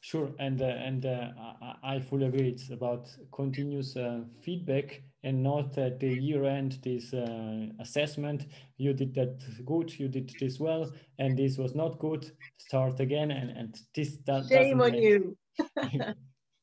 Sure, 0.00 0.30
and 0.38 0.60
uh, 0.60 0.64
and 0.64 1.04
uh, 1.06 1.28
I, 1.62 1.96
I 1.96 2.00
fully 2.00 2.26
agree. 2.26 2.48
It's 2.48 2.70
about 2.70 3.08
continuous 3.32 3.96
uh, 3.96 4.22
feedback 4.40 5.02
and 5.22 5.42
not 5.42 5.76
at 5.78 6.00
the 6.00 6.08
year 6.08 6.44
end 6.44 6.78
this 6.82 7.12
uh, 7.12 7.66
assessment. 7.80 8.46
You 8.78 8.92
did 8.92 9.14
that 9.14 9.42
good. 9.64 9.98
You 9.98 10.08
did 10.08 10.32
this 10.40 10.58
well, 10.58 10.90
and 11.18 11.38
this 11.38 11.58
was 11.58 11.74
not 11.74 11.98
good. 11.98 12.30
Start 12.58 13.00
again, 13.00 13.30
and 13.30 13.50
and 13.50 13.80
this 13.94 14.18
that 14.26 14.46
shame 14.48 14.80
on 14.80 14.94
you. 14.94 15.36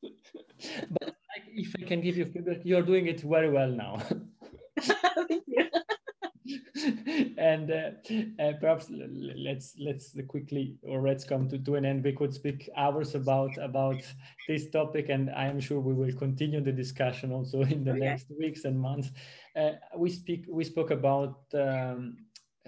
but 1.00 1.14
if 1.54 1.74
I 1.76 1.84
can 1.84 2.00
give 2.00 2.16
you 2.16 2.26
feedback, 2.26 2.58
you're 2.64 2.82
doing 2.82 3.06
it 3.06 3.20
very 3.20 3.50
well 3.50 3.70
now. 3.70 3.98
Thank 4.80 5.44
you. 5.46 5.68
and 7.38 7.70
uh, 7.70 7.90
uh, 8.42 8.52
perhaps 8.60 8.90
let's 8.90 9.74
let's 9.78 10.14
quickly 10.28 10.76
or 10.82 11.00
let's 11.02 11.24
come 11.24 11.48
to, 11.48 11.58
to 11.58 11.74
an 11.76 11.84
end. 11.84 12.04
We 12.04 12.12
could 12.12 12.34
speak 12.34 12.68
hours 12.76 13.14
about 13.14 13.56
about 13.58 14.02
this 14.46 14.70
topic, 14.70 15.08
and 15.08 15.30
I 15.30 15.46
am 15.46 15.60
sure 15.60 15.80
we 15.80 15.94
will 15.94 16.12
continue 16.12 16.60
the 16.60 16.72
discussion 16.72 17.32
also 17.32 17.62
in 17.74 17.84
the 17.84 17.92
okay. 17.92 18.00
next 18.00 18.26
weeks 18.38 18.64
and 18.64 18.78
months. 18.78 19.10
Uh, 19.56 19.72
we 19.96 20.10
speak 20.10 20.44
we 20.48 20.64
spoke 20.64 20.90
about 20.90 21.40
um, 21.54 22.16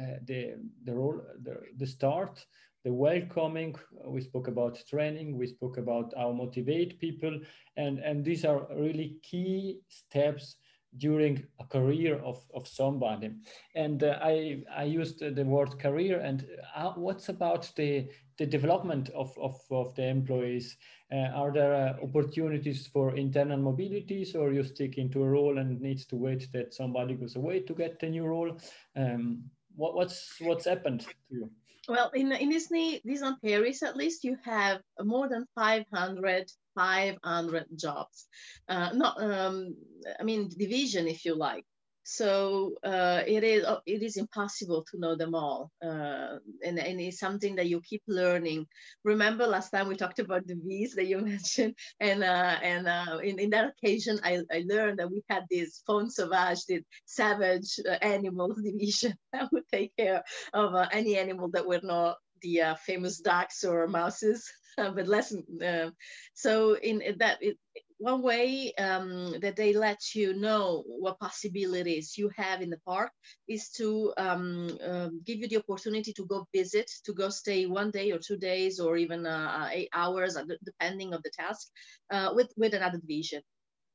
uh, 0.00 0.16
the 0.24 0.54
the 0.84 0.94
role 0.94 1.20
the, 1.42 1.56
the 1.76 1.86
start 1.86 2.44
the 2.84 2.92
welcoming 2.92 3.76
we 4.06 4.22
spoke 4.22 4.48
about 4.48 4.78
training 4.88 5.36
we 5.36 5.46
spoke 5.46 5.76
about 5.76 6.14
how 6.16 6.32
motivate 6.32 6.98
people 6.98 7.38
and 7.76 7.98
and 7.98 8.24
these 8.24 8.44
are 8.44 8.66
really 8.74 9.16
key 9.22 9.78
steps 9.88 10.56
during 10.98 11.44
a 11.60 11.64
career 11.64 12.16
of, 12.24 12.42
of 12.54 12.66
somebody. 12.66 13.30
And 13.74 14.02
uh, 14.02 14.18
I, 14.20 14.62
I 14.74 14.84
used 14.84 15.20
the 15.20 15.44
word 15.44 15.78
career 15.78 16.20
and 16.20 16.46
uh, 16.74 16.92
what's 16.92 17.28
about 17.28 17.70
the, 17.76 18.08
the 18.38 18.46
development 18.46 19.10
of, 19.10 19.36
of, 19.38 19.60
of 19.70 19.94
the 19.94 20.06
employees? 20.06 20.76
Uh, 21.12 21.28
are 21.34 21.52
there 21.52 21.74
uh, 21.74 22.04
opportunities 22.04 22.86
for 22.86 23.16
internal 23.16 23.58
mobilities 23.58 24.34
or 24.34 24.52
you 24.52 24.64
stick 24.64 24.98
into 24.98 25.22
a 25.22 25.28
role 25.28 25.58
and 25.58 25.80
needs 25.80 26.06
to 26.06 26.16
wait 26.16 26.48
that 26.52 26.74
somebody 26.74 27.14
goes 27.14 27.36
away 27.36 27.60
to 27.60 27.74
get 27.74 27.98
the 28.00 28.08
new 28.08 28.24
role? 28.24 28.56
Um, 28.96 29.44
what, 29.76 29.94
what's, 29.94 30.36
what's 30.40 30.66
happened 30.66 31.00
to 31.00 31.14
you? 31.30 31.50
Well, 31.88 32.10
in, 32.14 32.30
in 32.32 32.50
Disney, 32.50 33.00
Disneyland 33.06 33.40
Paris, 33.44 33.82
at 33.82 33.96
least 33.96 34.22
you 34.22 34.36
have 34.44 34.80
more 35.02 35.28
than 35.28 35.46
500 35.56 36.50
500 36.74 37.66
jobs. 37.76 38.26
Uh, 38.68 38.90
not, 38.92 39.22
um, 39.22 39.74
I 40.18 40.22
mean, 40.22 40.48
division, 40.48 41.06
if 41.08 41.24
you 41.24 41.34
like. 41.34 41.64
So 42.02 42.74
uh, 42.82 43.22
it 43.26 43.44
is 43.44 43.64
uh, 43.64 43.78
it 43.86 44.02
is 44.02 44.16
impossible 44.16 44.84
to 44.90 44.98
know 44.98 45.14
them 45.14 45.34
all, 45.34 45.70
uh, 45.84 46.38
and, 46.64 46.78
and 46.78 47.00
it's 47.00 47.20
something 47.20 47.54
that 47.56 47.68
you 47.68 47.80
keep 47.82 48.02
learning. 48.08 48.66
Remember 49.04 49.46
last 49.46 49.70
time 49.70 49.86
we 49.86 49.96
talked 49.96 50.18
about 50.18 50.46
the 50.46 50.56
bees 50.56 50.94
that 50.94 51.06
you 51.06 51.18
mentioned, 51.34 51.76
and 52.00 52.24
uh, 52.24 52.56
and 52.62 52.88
uh, 52.88 53.18
in, 53.22 53.38
in 53.38 53.50
that 53.50 53.74
occasion 53.76 54.18
I, 54.24 54.40
I 54.50 54.64
learned 54.66 54.98
that 54.98 55.10
we 55.10 55.22
had 55.28 55.44
this 55.50 55.82
faune 55.86 56.10
sauvage, 56.10 56.64
the 56.66 56.82
savage 57.04 57.78
uh, 57.88 57.98
animals 58.02 58.60
division 58.64 59.14
that 59.32 59.52
would 59.52 59.68
take 59.70 59.94
care 59.96 60.24
of 60.54 60.88
any 60.92 61.16
animal 61.18 61.50
that 61.50 61.66
were 61.66 61.80
not 61.82 62.16
the 62.42 62.62
uh, 62.62 62.74
famous 62.74 63.18
ducks 63.18 63.62
or 63.62 63.86
mouses, 63.86 64.50
but 64.94 65.06
less. 65.06 65.34
Uh, 65.34 65.90
so 66.34 66.76
in 66.76 67.02
that, 67.18 67.38
it, 67.40 67.56
one 67.98 68.22
way 68.22 68.72
um, 68.78 69.34
that 69.40 69.56
they 69.56 69.74
let 69.74 70.14
you 70.14 70.32
know 70.32 70.84
what 70.86 71.20
possibilities 71.20 72.16
you 72.16 72.30
have 72.36 72.62
in 72.62 72.70
the 72.70 72.80
park 72.86 73.10
is 73.46 73.70
to 73.70 74.12
um, 74.16 74.78
um, 74.82 75.20
give 75.26 75.38
you 75.38 75.48
the 75.48 75.58
opportunity 75.58 76.12
to 76.14 76.24
go 76.26 76.46
visit, 76.54 76.90
to 77.04 77.12
go 77.12 77.28
stay 77.28 77.66
one 77.66 77.90
day 77.90 78.10
or 78.10 78.18
two 78.18 78.38
days 78.38 78.80
or 78.80 78.96
even 78.96 79.26
uh, 79.26 79.68
eight 79.70 79.90
hours, 79.92 80.36
uh, 80.36 80.44
depending 80.64 81.12
of 81.12 81.22
the 81.22 81.30
task, 81.38 81.68
uh, 82.10 82.32
with 82.34 82.52
with 82.56 82.74
another 82.74 82.98
division 82.98 83.42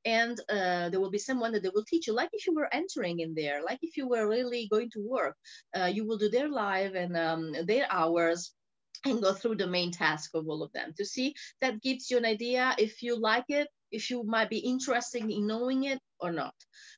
and 0.06 0.40
uh, 0.50 0.90
there 0.90 1.00
will 1.00 1.10
be 1.10 1.18
someone 1.18 1.52
that 1.52 1.64
they 1.64 1.70
will 1.74 1.84
teach 1.84 2.08
you 2.08 2.14
like 2.14 2.30
if 2.32 2.46
you 2.48 2.54
were 2.54 2.74
entering 2.74 3.20
in 3.20 3.34
there 3.34 3.64
like 3.64 3.80
if 3.82 3.98
you 3.98 4.08
were 4.08 4.28
really 4.28 4.68
going 4.72 4.90
to 4.92 5.00
work 5.08 5.36
uh, 5.78 5.86
you 5.86 6.06
will 6.08 6.18
do 6.18 6.30
their 6.30 6.48
live 6.50 6.96
and 6.96 7.18
um, 7.18 7.54
their 7.66 7.88
hours 7.92 8.54
and 9.06 9.22
go 9.22 9.34
through 9.34 9.56
the 9.56 9.68
main 9.68 9.92
task 9.92 10.32
of 10.34 10.48
all 10.48 10.64
of 10.64 10.72
them 10.74 10.94
to 10.98 11.06
see 11.06 11.36
that 11.62 11.82
gives 11.82 12.10
you 12.10 12.18
an 12.18 12.26
idea 12.26 12.76
if 12.78 13.02
you 13.02 13.20
like 13.20 13.46
it 13.50 13.68
if 13.92 14.10
you 14.10 14.24
might 14.24 14.50
be 14.50 14.58
interested 14.58 15.24
in 15.24 15.48
knowing 15.48 15.86
it 15.86 16.00
or 16.20 16.32
not. 16.32 16.56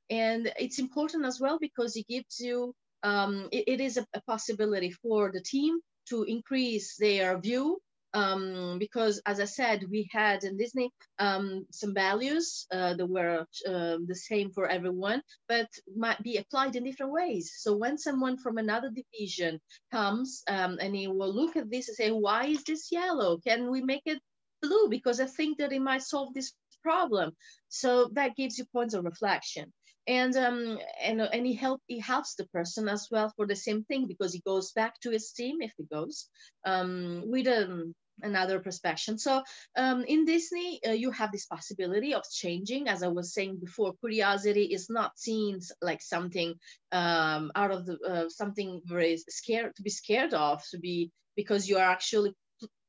And 0.10 0.52
it's 0.58 0.80
important 0.80 1.26
as 1.26 1.40
well 1.40 1.58
because 1.60 1.96
it 1.96 2.08
gives 2.08 2.40
you, 2.40 2.74
um, 3.04 3.50
it, 3.52 3.66
it 3.68 3.82
is 3.82 3.98
a, 3.98 4.06
a 4.14 4.22
possibility 4.22 4.92
for 4.92 5.32
the 5.32 5.42
team 5.42 5.80
to 6.10 6.24
increase 6.24 6.96
their 6.98 7.38
view 7.40 7.80
um, 8.18 8.80
because 8.80 9.22
as 9.26 9.40
I 9.40 9.46
said, 9.46 9.86
we 9.92 10.10
had 10.12 10.44
in 10.44 10.58
Disney 10.58 10.90
um, 11.20 11.66
some 11.72 11.94
values 11.94 12.66
uh, 12.72 12.94
that 12.96 13.06
were 13.06 13.46
uh, 13.68 13.98
the 14.08 14.20
same 14.30 14.50
for 14.52 14.68
everyone, 14.68 15.22
but 15.48 15.68
might 15.96 16.22
be 16.24 16.38
applied 16.38 16.76
in 16.76 16.84
different 16.84 17.12
ways. 17.12 17.54
So 17.58 17.78
when 17.78 17.98
someone 17.98 18.38
from 18.38 18.58
another 18.58 18.90
division 18.90 19.60
comes 19.92 20.44
um, 20.48 20.78
and 20.82 20.96
he 20.96 21.08
will 21.08 21.34
look 21.34 21.56
at 21.56 21.70
this 21.70 21.90
and 21.90 21.98
say, 21.98 22.10
why 22.10 22.46
is 22.46 22.64
this 22.64 22.92
yellow? 22.92 23.38
Can 23.38 23.70
we 23.70 23.82
make 23.82 24.06
it 24.06 24.20
blue? 24.64 24.88
Because 24.90 25.20
I 25.20 25.26
think 25.26 25.60
that 25.60 25.74
it 25.74 25.82
might 25.82 26.02
solve 26.02 26.34
this 26.34 26.54
problem. 26.82 27.34
So 27.70 28.10
that 28.14 28.36
gives 28.36 28.58
you 28.58 28.66
points 28.74 28.96
of 28.96 29.06
reflection 29.06 29.72
and 30.08 30.38
um 30.38 30.80
and 31.04 31.20
and 31.20 31.46
he 31.46 31.54
help 31.54 31.82
he 31.88 32.00
helps 32.00 32.36
the 32.36 32.46
person 32.48 32.88
as 32.88 33.10
well 33.12 33.30
for 33.36 33.46
the 33.46 33.56
same 33.56 33.84
thing 33.84 34.08
because 34.08 34.32
he 34.34 34.40
goes 34.40 34.72
back 34.72 34.94
to 35.02 35.12
his 35.12 35.32
team 35.34 35.58
if 35.60 35.74
he 35.78 35.84
goes 35.84 36.30
um 36.66 37.24
with 37.26 37.46
um, 37.48 37.94
another 38.22 38.60
perspective 38.60 39.20
so 39.20 39.44
um 39.78 40.04
in 40.08 40.26
disney 40.26 40.80
uh, 40.88 40.92
you 40.92 41.12
have 41.12 41.32
this 41.32 41.46
possibility 41.46 42.14
of 42.14 42.24
changing 42.32 42.88
as 42.88 43.04
i 43.04 43.08
was 43.08 43.34
saying 43.34 43.58
before 43.58 43.94
curiosity 44.00 44.64
is 44.64 44.90
not 44.90 45.18
seen 45.18 45.60
like 45.82 46.02
something 46.02 46.54
um 46.92 47.52
out 47.56 47.72
of 47.72 47.86
the 47.86 47.98
uh, 48.00 48.30
something 48.30 48.82
very 48.86 49.18
scared 49.30 49.76
to 49.76 49.84
be 49.84 49.90
scared 49.90 50.34
of 50.34 50.64
to 50.72 50.80
be 50.80 51.12
because 51.36 51.70
you 51.70 51.78
are 51.78 51.92
actually 51.92 52.34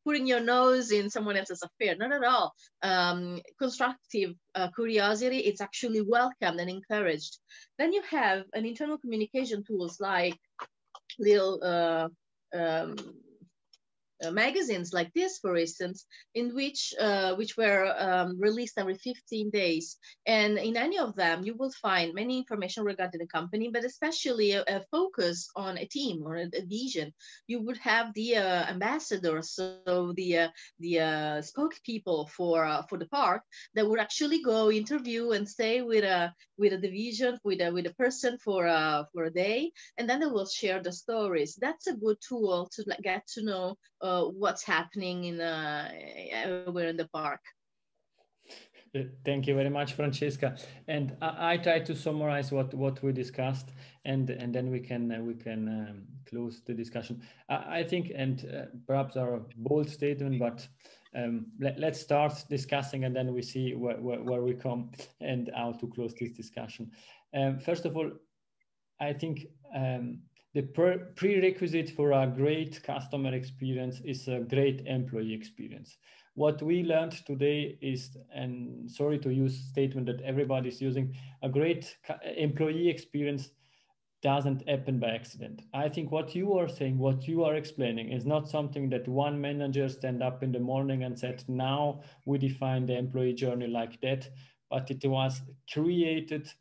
putting 0.09 0.27
your 0.27 0.41
nose 0.41 0.91
in 0.91 1.11
someone 1.11 1.37
else's 1.37 1.63
affair. 1.63 1.95
Not 1.95 2.13
at 2.13 2.25
all. 2.25 2.55
Um, 2.83 3.43
constructive 3.59 4.33
uh, 4.55 4.69
curiosity, 4.75 5.39
it's 5.41 5.61
actually 5.61 6.01
welcomed 6.01 6.61
and 6.61 6.71
encouraged. 6.71 7.37
Then 7.79 7.93
you 7.93 8.01
have 8.11 8.45
an 8.55 8.65
internal 8.65 8.97
communication 8.97 9.65
tools 9.65 10.01
like 10.01 10.39
little 11.19 11.63
uh, 14.25 14.31
magazines 14.31 14.93
like 14.93 15.13
this, 15.15 15.39
for 15.39 15.57
instance, 15.57 16.07
in 16.35 16.55
which 16.55 16.95
uh, 17.01 17.35
which 17.37 17.57
were 17.57 17.95
um, 17.99 18.39
released 18.41 18.79
every 18.79 18.95
15 18.95 19.51
days. 19.51 19.97
And 20.27 20.59
in 20.59 20.77
any 20.77 20.99
of 20.99 21.15
them, 21.15 21.45
you 21.45 21.55
will 21.55 21.71
find 21.71 22.15
many 22.15 22.39
information 22.39 22.85
regarding 22.85 23.21
the 23.21 23.27
company, 23.27 23.71
but 23.73 23.85
especially 23.85 24.53
a, 24.53 24.65
a 24.67 24.83
focus 24.91 25.49
on 25.57 25.79
a 25.79 25.87
team 25.87 26.23
or 26.25 26.37
a, 26.37 26.47
a 26.55 26.65
vision. 26.67 27.13
You 27.47 27.61
would 27.63 27.79
have 27.79 28.13
the 28.15 28.37
uh, 28.37 28.65
ambassadors, 28.67 29.51
so 29.53 30.13
the 30.17 30.39
uh, 30.39 30.49
the 30.81 31.01
uh, 31.01 31.43
spokespeople 31.43 32.29
for 32.31 32.85
for 32.89 32.99
the 32.99 33.09
park 33.09 33.43
that 33.75 33.89
would 33.89 34.01
actually 34.01 34.43
go 34.43 34.71
interview 34.71 35.31
and 35.31 35.49
stay 35.49 35.83
with 35.83 36.05
a 36.05 36.33
with 36.57 36.73
a 36.73 36.79
division 36.79 37.39
with 37.45 37.61
a 37.61 37.71
with 37.71 37.87
a 37.87 37.95
person 37.95 38.39
for 38.39 38.63
for 39.13 39.25
a 39.25 39.31
day, 39.31 39.71
and 39.97 40.09
then 40.09 40.21
they 40.21 40.27
will 40.27 40.47
share 40.47 40.83
the 40.83 40.93
stories. 40.93 41.57
That's 41.61 41.87
a 41.87 41.97
good 41.97 42.19
tool 42.27 42.69
to 42.75 42.85
get 43.03 43.27
to 43.35 43.43
know 43.45 43.77
uh, 44.01 44.25
what's 44.25 44.65
happening 44.65 45.25
in 45.25 45.41
uh, 45.41 45.91
everywhere 46.31 46.89
in 46.89 46.97
the 46.97 47.09
park. 47.09 47.41
Uh, 48.97 49.01
thank 49.25 49.47
you 49.47 49.55
very 49.55 49.69
much, 49.69 49.93
Francesca. 49.93 50.57
And 50.87 51.17
I, 51.21 51.53
I 51.53 51.57
try 51.59 51.81
to 51.81 51.95
summarize 51.95 52.51
what, 52.51 52.73
what 52.75 53.03
we 53.03 53.13
discussed, 53.13 53.71
and 54.05 54.31
and 54.31 54.55
then 54.55 54.71
we 54.71 54.81
can 54.81 55.13
uh, 55.13 55.21
we 55.21 55.35
can 55.35 55.69
um, 55.69 56.03
close 56.29 56.63
the 56.65 56.75
discussion. 56.75 57.23
I, 57.49 57.81
I 57.81 57.85
think, 57.85 58.13
and 58.15 58.45
uh, 58.47 58.77
perhaps 58.87 59.17
our 59.17 59.43
bold 59.57 59.91
statement, 59.91 60.39
but 60.39 60.67
um, 61.15 61.47
let, 61.61 61.83
us 61.83 62.01
start 62.01 62.45
discussing, 62.49 63.05
and 63.05 63.15
then 63.15 63.33
we 63.33 63.43
see 63.43 63.75
where, 63.75 63.97
where, 63.97 64.23
where, 64.23 64.43
we 64.43 64.55
come 64.55 64.91
and 65.21 65.51
how 65.55 65.73
to 65.73 65.87
close 65.89 66.15
this 66.15 66.33
discussion. 66.33 66.91
Um, 67.35 67.59
first 67.59 67.87
of 67.87 67.97
all, 67.97 68.11
I 69.01 69.13
think 69.13 69.47
um, 69.75 70.21
the 70.59 71.05
prerequisite 71.15 71.89
for 71.91 72.11
a 72.11 72.27
great 72.27 72.83
customer 72.83 73.33
experience 73.33 74.01
is 74.05 74.27
a 74.27 74.41
great 74.41 74.83
employee 74.87 75.33
experience. 75.33 75.99
What 76.35 76.61
we 76.61 76.83
learned 76.83 77.13
today 77.25 77.79
is, 77.81 78.17
and 78.35 78.91
sorry 78.91 79.21
to 79.21 79.33
use 79.33 79.57
statement 79.71 80.07
that 80.07 80.21
everybody 80.23 80.69
is 80.69 80.83
using, 80.83 81.15
a 81.45 81.49
great 81.49 81.97
employee 82.37 82.89
experience 82.89 83.51
doesn't 84.21 84.69
happen 84.69 84.99
by 84.99 85.11
accident. 85.11 85.63
I 85.75 85.89
think 85.89 86.11
what 86.11 86.35
you 86.35 86.59
are 86.59 86.69
saying, 86.69 86.99
what 86.99 87.29
you 87.29 87.45
are 87.45 87.55
explaining 87.55 88.11
is 88.11 88.27
not 88.27 88.49
something 88.49 88.91
that 88.91 89.07
one 89.07 89.41
manager 89.41 89.89
stand 89.89 90.25
up 90.25 90.43
in 90.43 90.51
the 90.51 90.59
morning 90.59 91.05
and 91.05 91.17
said, 91.17 91.45
now 91.47 92.01
we 92.25 92.37
define 92.37 92.85
the 92.85 92.99
employee 92.99 93.35
journey 93.35 93.69
like 93.69 94.01
that, 94.01 94.29
but 94.71 94.91
it 94.91 95.07
was 95.07 95.41
created 95.73 96.53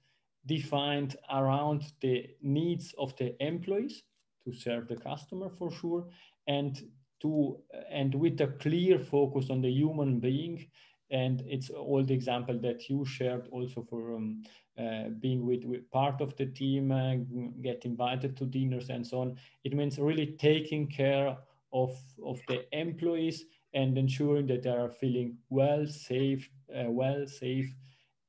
defined 0.47 1.15
around 1.31 1.83
the 2.01 2.25
needs 2.41 2.95
of 2.97 3.15
the 3.17 3.35
employees 3.45 4.03
to 4.45 4.53
serve 4.53 4.87
the 4.87 4.95
customer 4.95 5.49
for 5.49 5.71
sure 5.71 6.05
and 6.47 6.81
to 7.21 7.57
and 7.91 8.15
with 8.15 8.39
a 8.41 8.47
clear 8.47 8.99
focus 8.99 9.49
on 9.49 9.61
the 9.61 9.69
human 9.69 10.19
being. 10.19 10.67
And 11.09 11.41
it's 11.47 11.69
all 11.69 12.03
the 12.03 12.13
example 12.13 12.59
that 12.59 12.89
you 12.89 13.05
shared 13.05 13.47
also 13.51 13.81
for 13.89 14.15
um, 14.15 14.43
uh, 14.77 15.09
being 15.21 15.45
with, 15.45 15.63
with, 15.63 15.89
part 15.89 16.19
of 16.21 16.35
the 16.35 16.47
team 16.47 16.91
uh, 16.91 17.15
get 17.61 17.85
invited 17.85 18.35
to 18.37 18.45
dinners 18.45 18.89
and 18.89 19.07
so 19.07 19.21
on. 19.21 19.37
It 19.63 19.73
means 19.73 19.97
really 19.97 20.35
taking 20.37 20.87
care 20.87 21.37
of 21.73 21.91
of 22.25 22.39
the 22.47 22.65
employees 22.77 23.45
and 23.73 23.97
ensuring 23.97 24.47
that 24.47 24.63
they 24.63 24.69
are 24.69 24.89
feeling 24.89 25.37
well 25.49 25.85
safe 25.87 26.49
uh, 26.75 26.89
well 26.89 27.25
safe 27.27 27.73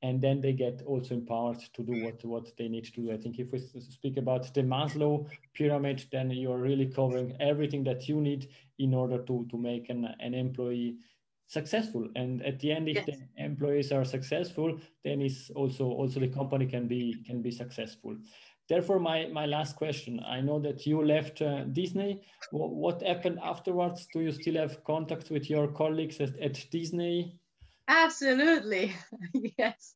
and 0.01 0.21
then 0.21 0.41
they 0.41 0.53
get 0.53 0.81
also 0.85 1.13
empowered 1.15 1.59
to 1.73 1.83
do 1.83 2.03
what, 2.03 2.23
what 2.23 2.57
they 2.57 2.67
need 2.67 2.85
to 2.85 3.01
do. 3.01 3.11
I 3.11 3.17
think 3.17 3.37
if 3.37 3.51
we 3.51 3.59
speak 3.59 4.17
about 4.17 4.53
the 4.53 4.61
Maslow 4.61 5.27
pyramid, 5.53 6.05
then 6.11 6.31
you're 6.31 6.57
really 6.57 6.85
covering 6.85 7.35
everything 7.39 7.83
that 7.83 8.07
you 8.07 8.21
need 8.21 8.49
in 8.77 8.93
order 8.93 9.17
to, 9.23 9.47
to 9.51 9.57
make 9.57 9.89
an, 9.89 10.07
an 10.19 10.33
employee 10.33 10.97
successful. 11.47 12.07
And 12.15 12.45
at 12.45 12.59
the 12.59 12.71
end, 12.71 12.87
if 12.87 12.95
yes. 12.95 13.05
the 13.07 13.43
employees 13.43 13.91
are 13.91 14.05
successful, 14.05 14.79
then 15.03 15.21
it's 15.21 15.49
also 15.49 15.85
also 15.85 16.19
the 16.19 16.27
company 16.27 16.65
can 16.65 16.87
be 16.87 17.23
can 17.25 17.41
be 17.41 17.51
successful. 17.51 18.15
Therefore, 18.69 18.99
my, 18.99 19.25
my 19.33 19.47
last 19.47 19.75
question, 19.75 20.21
I 20.23 20.41
know 20.41 20.59
that 20.59 20.85
you 20.85 21.03
left 21.03 21.41
uh, 21.41 21.63
Disney. 21.63 22.21
What, 22.51 22.69
what 22.69 23.01
happened 23.01 23.39
afterwards? 23.43 24.07
Do 24.13 24.19
you 24.19 24.31
still 24.31 24.57
have 24.57 24.83
contact 24.83 25.31
with 25.31 25.49
your 25.49 25.69
colleagues 25.69 26.21
at, 26.21 26.37
at 26.39 26.63
Disney? 26.69 27.38
Absolutely, 27.89 28.95
yes. 29.57 29.95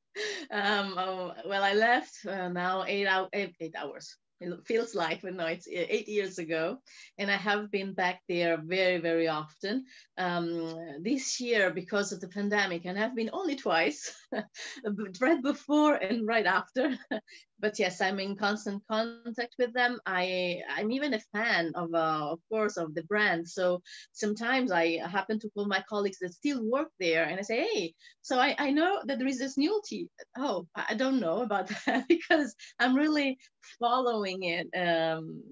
Um, 0.52 0.96
oh, 0.98 1.34
well, 1.46 1.64
I 1.64 1.74
left 1.74 2.26
uh, 2.28 2.50
now 2.50 2.84
eight, 2.86 3.08
out, 3.08 3.30
eight, 3.34 3.56
eight 3.62 3.76
hours. 3.78 4.18
It 4.44 4.68
feels 4.68 4.94
like, 4.94 5.22
but 5.22 5.36
no, 5.36 5.46
it's 5.46 5.68
eight 5.72 6.08
years 6.08 6.38
ago, 6.38 6.78
and 7.18 7.32
I 7.32 7.38
have 7.38 7.72
been 7.72 7.94
back 7.94 8.22
there 8.28 8.58
very, 8.62 9.00
very 9.00 9.28
often. 9.28 9.86
Um, 10.18 10.76
this 11.02 11.40
year, 11.40 11.72
because 11.72 12.12
of 12.12 12.20
the 12.20 12.28
pandemic, 12.28 12.86
and 12.86 13.00
I've 13.00 13.16
been 13.16 13.30
only 13.32 13.56
twice, 13.56 14.14
right 15.22 15.42
before 15.42 15.96
and 15.96 16.28
right 16.28 16.46
after. 16.46 16.98
but 17.64 17.80
yes, 17.80 18.02
I'm 18.02 18.20
in 18.20 18.36
constant 18.36 18.84
contact 18.92 19.56
with 19.58 19.74
them. 19.74 19.98
I 20.06 20.62
I'm 20.70 20.92
even 20.92 21.14
a 21.14 21.20
fan 21.32 21.72
of 21.76 21.94
uh, 21.94 22.32
of 22.32 22.40
course 22.50 22.76
of 22.76 22.94
the 22.94 23.04
brand. 23.04 23.48
So 23.48 23.82
sometimes 24.12 24.70
I 24.72 25.00
happen 25.08 25.40
to 25.40 25.50
call 25.52 25.66
my 25.66 25.82
colleagues 25.88 26.20
that 26.20 26.34
still 26.34 26.62
work 26.70 26.90
there, 27.00 27.24
and 27.24 27.40
I 27.40 27.44
say, 27.44 27.66
hey, 27.66 27.94
so 28.22 28.38
I, 28.38 28.56
I 28.60 28.72
know 28.72 29.00
that 29.06 29.18
there 29.18 29.28
is 29.28 29.40
this 29.40 29.58
new 29.58 29.82
tea. 29.86 30.10
Oh, 30.38 30.68
I 30.76 30.96
don't 30.96 31.22
know 31.22 31.42
about 31.42 31.70
that 31.86 32.08
because 32.10 32.54
I'm 32.80 32.96
really 32.96 33.38
following 33.80 34.33
it 34.42 34.68
um, 34.76 35.44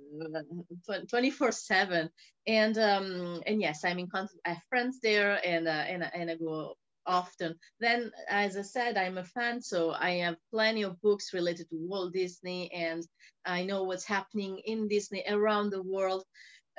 24 1.07 1.51
seven. 1.51 2.09
And 2.47 2.75
um, 2.79 3.43
and 3.45 3.61
yes, 3.61 3.85
I'm 3.85 3.99
in 3.99 4.07
contact. 4.07 4.39
I 4.45 4.53
have 4.53 4.63
friends 4.69 4.99
there, 5.03 5.39
and 5.45 5.67
uh, 5.67 5.85
and 5.87 6.09
and 6.13 6.31
I 6.31 6.35
go 6.35 6.73
often. 7.05 7.55
Then, 7.79 8.11
as 8.27 8.57
I 8.57 8.61
said, 8.63 8.97
I'm 8.97 9.17
a 9.17 9.23
fan, 9.23 9.61
so 9.61 9.91
I 9.91 10.11
have 10.25 10.37
plenty 10.51 10.83
of 10.83 11.01
books 11.01 11.33
related 11.33 11.69
to 11.69 11.75
Walt 11.77 12.13
Disney, 12.13 12.71
and 12.73 13.05
I 13.45 13.63
know 13.63 13.83
what's 13.83 14.05
happening 14.05 14.59
in 14.65 14.87
Disney 14.87 15.23
around 15.27 15.69
the 15.69 15.83
world. 15.83 16.23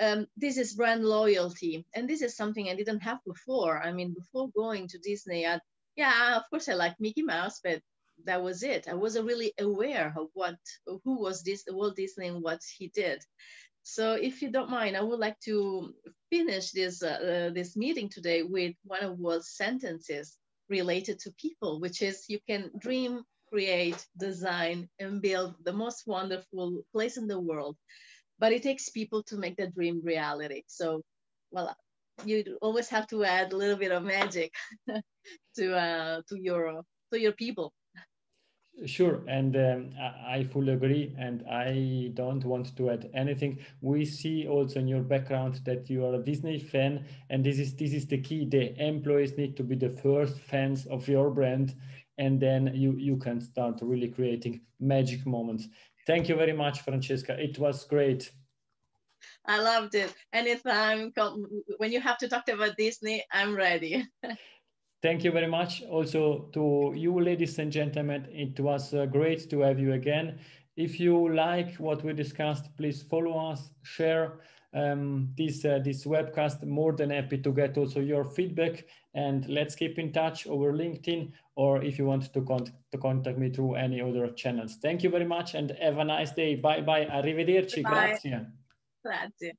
Um, 0.01 0.27
this 0.37 0.57
is 0.57 0.75
brand 0.75 1.05
loyalty, 1.05 1.87
and 1.95 2.09
this 2.09 2.23
is 2.23 2.37
something 2.37 2.69
I 2.69 2.75
didn't 2.75 3.01
have 3.01 3.19
before. 3.27 3.81
I 3.81 3.93
mean, 3.93 4.15
before 4.15 4.51
going 4.57 4.89
to 4.89 4.99
Disney, 4.99 5.47
I, 5.47 5.61
yeah, 5.97 6.37
of 6.37 6.43
course 6.51 6.69
I 6.69 6.75
like 6.75 6.99
Mickey 6.99 7.23
Mouse, 7.23 7.61
but 7.63 7.81
that 8.27 8.43
was 8.43 8.63
it. 8.63 8.89
I 8.89 8.95
wasn't 8.95 9.27
really 9.27 9.53
aware 9.61 10.15
of 10.17 10.29
what, 10.35 10.57
who 11.05 11.21
was 11.21 11.43
this 11.43 11.65
Walt 11.69 11.97
Disney 11.97 12.29
and 12.29 12.43
what 12.43 12.61
he 12.79 12.89
did. 12.89 13.23
So 13.83 14.15
if 14.15 14.43
you 14.43 14.51
don't 14.51 14.71
mind, 14.71 14.97
I 14.97 15.03
would 15.03 15.19
like 15.19 15.39
to 15.41 15.95
finish 16.31 16.71
this, 16.71 17.03
uh, 17.03 17.49
uh, 17.49 17.51
this 17.53 17.77
meeting 17.77 18.09
today 18.09 18.43
with 18.43 18.75
one 18.85 19.03
of 19.03 19.19
Walt's 19.19 19.57
sentences 19.57 20.39
related 20.69 21.19
to 21.21 21.33
people, 21.33 21.81
which 21.81 22.01
is 22.03 22.25
you 22.29 22.39
can 22.49 22.71
dream, 22.79 23.23
create, 23.49 24.07
design, 24.17 24.89
and 24.99 25.21
build 25.21 25.55
the 25.65 25.73
most 25.73 26.07
wonderful 26.07 26.83
place 26.93 27.17
in 27.17 27.27
the 27.27 27.39
world, 27.41 27.77
but 28.39 28.53
it 28.53 28.63
takes 28.63 28.89
people 28.89 29.23
to 29.25 29.37
make 29.37 29.57
the 29.57 29.67
dream 29.67 30.01
reality. 30.05 30.63
So, 30.69 31.03
well, 31.51 31.77
you 32.25 32.59
always 32.63 32.89
have 32.89 33.07
to 33.09 33.25
add 33.25 33.53
a 33.53 33.57
little 33.57 33.77
bit 33.77 33.93
of 33.93 34.05
magic 34.05 34.53
to 35.57 35.75
uh, 35.77 36.23
to 36.29 36.37
your 36.39 36.83
to 37.13 37.21
your 37.21 37.33
people. 37.33 37.73
Sure, 38.87 39.23
and 39.29 39.55
um, 39.57 39.91
I 40.01 40.45
fully 40.45 40.73
agree, 40.73 41.15
and 41.19 41.45
I 41.49 42.11
don't 42.15 42.43
want 42.45 42.75
to 42.77 42.91
add 42.91 43.11
anything. 43.15 43.59
We 43.83 44.05
see 44.07 44.49
also 44.49 44.81
in 44.81 44.89
your 44.89 45.03
background 45.03 45.61
that 45.65 45.89
you 45.91 46.05
are 46.07 46.15
a 46.15 46.23
Disney 46.23 46.59
fan, 46.59 47.05
and 47.29 47.45
this 47.45 47.59
is 47.59 47.77
this 47.77 47.93
is 47.93 48.07
the 48.07 48.19
key. 48.21 48.47
The 48.47 48.75
employees 48.83 49.37
need 49.37 49.57
to 49.59 49.63
be 49.63 49.77
the 49.77 49.91
first 49.91 50.39
fans 50.39 50.87
of 50.87 51.07
your 51.07 51.31
brand, 51.31 51.75
and 52.19 52.41
then 52.41 52.73
you 52.75 52.93
you 52.97 53.19
can 53.19 53.41
start 53.41 53.79
really 53.83 54.09
creating 54.09 54.63
magic 54.81 55.27
moments. 55.27 55.69
Thank 56.07 56.29
you 56.29 56.35
very 56.35 56.55
much, 56.55 56.81
Francesca. 56.81 57.39
It 57.39 57.59
was 57.59 57.85
great. 57.85 58.33
I 59.47 59.61
loved 59.61 59.95
it. 59.95 60.15
Anytime 60.33 61.13
when 61.77 61.93
you 61.93 62.01
have 62.01 62.19
to 62.19 62.29
talk 62.29 62.49
about 62.49 62.77
Disney, 62.77 63.25
I'm 63.31 63.55
ready. 63.55 64.07
Thank 65.03 65.25
you 65.25 65.33
very 65.33 65.49
much. 65.49 65.83
Also 65.83 66.49
to 66.53 66.93
you, 66.95 67.21
ladies 67.21 67.59
and 67.59 67.73
gentlemen, 67.73 68.29
it 68.31 68.61
was 68.61 68.95
uh, 68.95 69.05
great 69.07 69.51
to 69.51 69.61
have 69.61 69.81
you 69.81 69.95
again. 69.95 70.39
If 70.77 71.01
you 71.01 71.35
like 71.35 71.75
what 71.75 72.05
we 72.05 72.13
discussed, 72.13 72.75
please 72.77 73.03
follow 73.03 73.51
us, 73.51 73.71
share 73.83 74.39
um, 74.73 75.29
this 75.37 75.65
uh, 75.65 75.81
this 75.85 76.05
webcast. 76.05 76.63
More 76.65 76.93
than 76.93 77.11
happy 77.11 77.39
to 77.39 77.53
get 77.53 77.77
also 77.77 77.99
your 78.01 78.25
feedback, 78.25 78.85
and 79.15 79.47
let's 79.49 79.75
keep 79.75 79.99
in 79.99 80.13
touch 80.13 80.47
over 80.47 80.73
LinkedIn, 80.73 81.33
or 81.57 81.83
if 81.83 81.99
you 81.99 82.07
want 82.07 82.33
to, 82.33 82.41
con 82.43 82.73
to 82.93 82.99
contact 82.99 83.39
me 83.39 83.51
through 83.51 83.75
any 83.75 84.01
other 84.01 84.29
channels. 84.29 84.77
Thank 84.81 85.03
you 85.03 85.11
very 85.11 85.27
much, 85.27 85.55
and 85.55 85.77
have 85.83 85.99
a 85.99 86.05
nice 86.05 86.31
day. 86.31 86.55
Bye 86.55 86.81
bye. 86.81 87.07
Arrivederci. 87.07 87.83
Bye. 87.83 87.91
Grazie. 87.91 88.47
Grazie. 89.05 89.53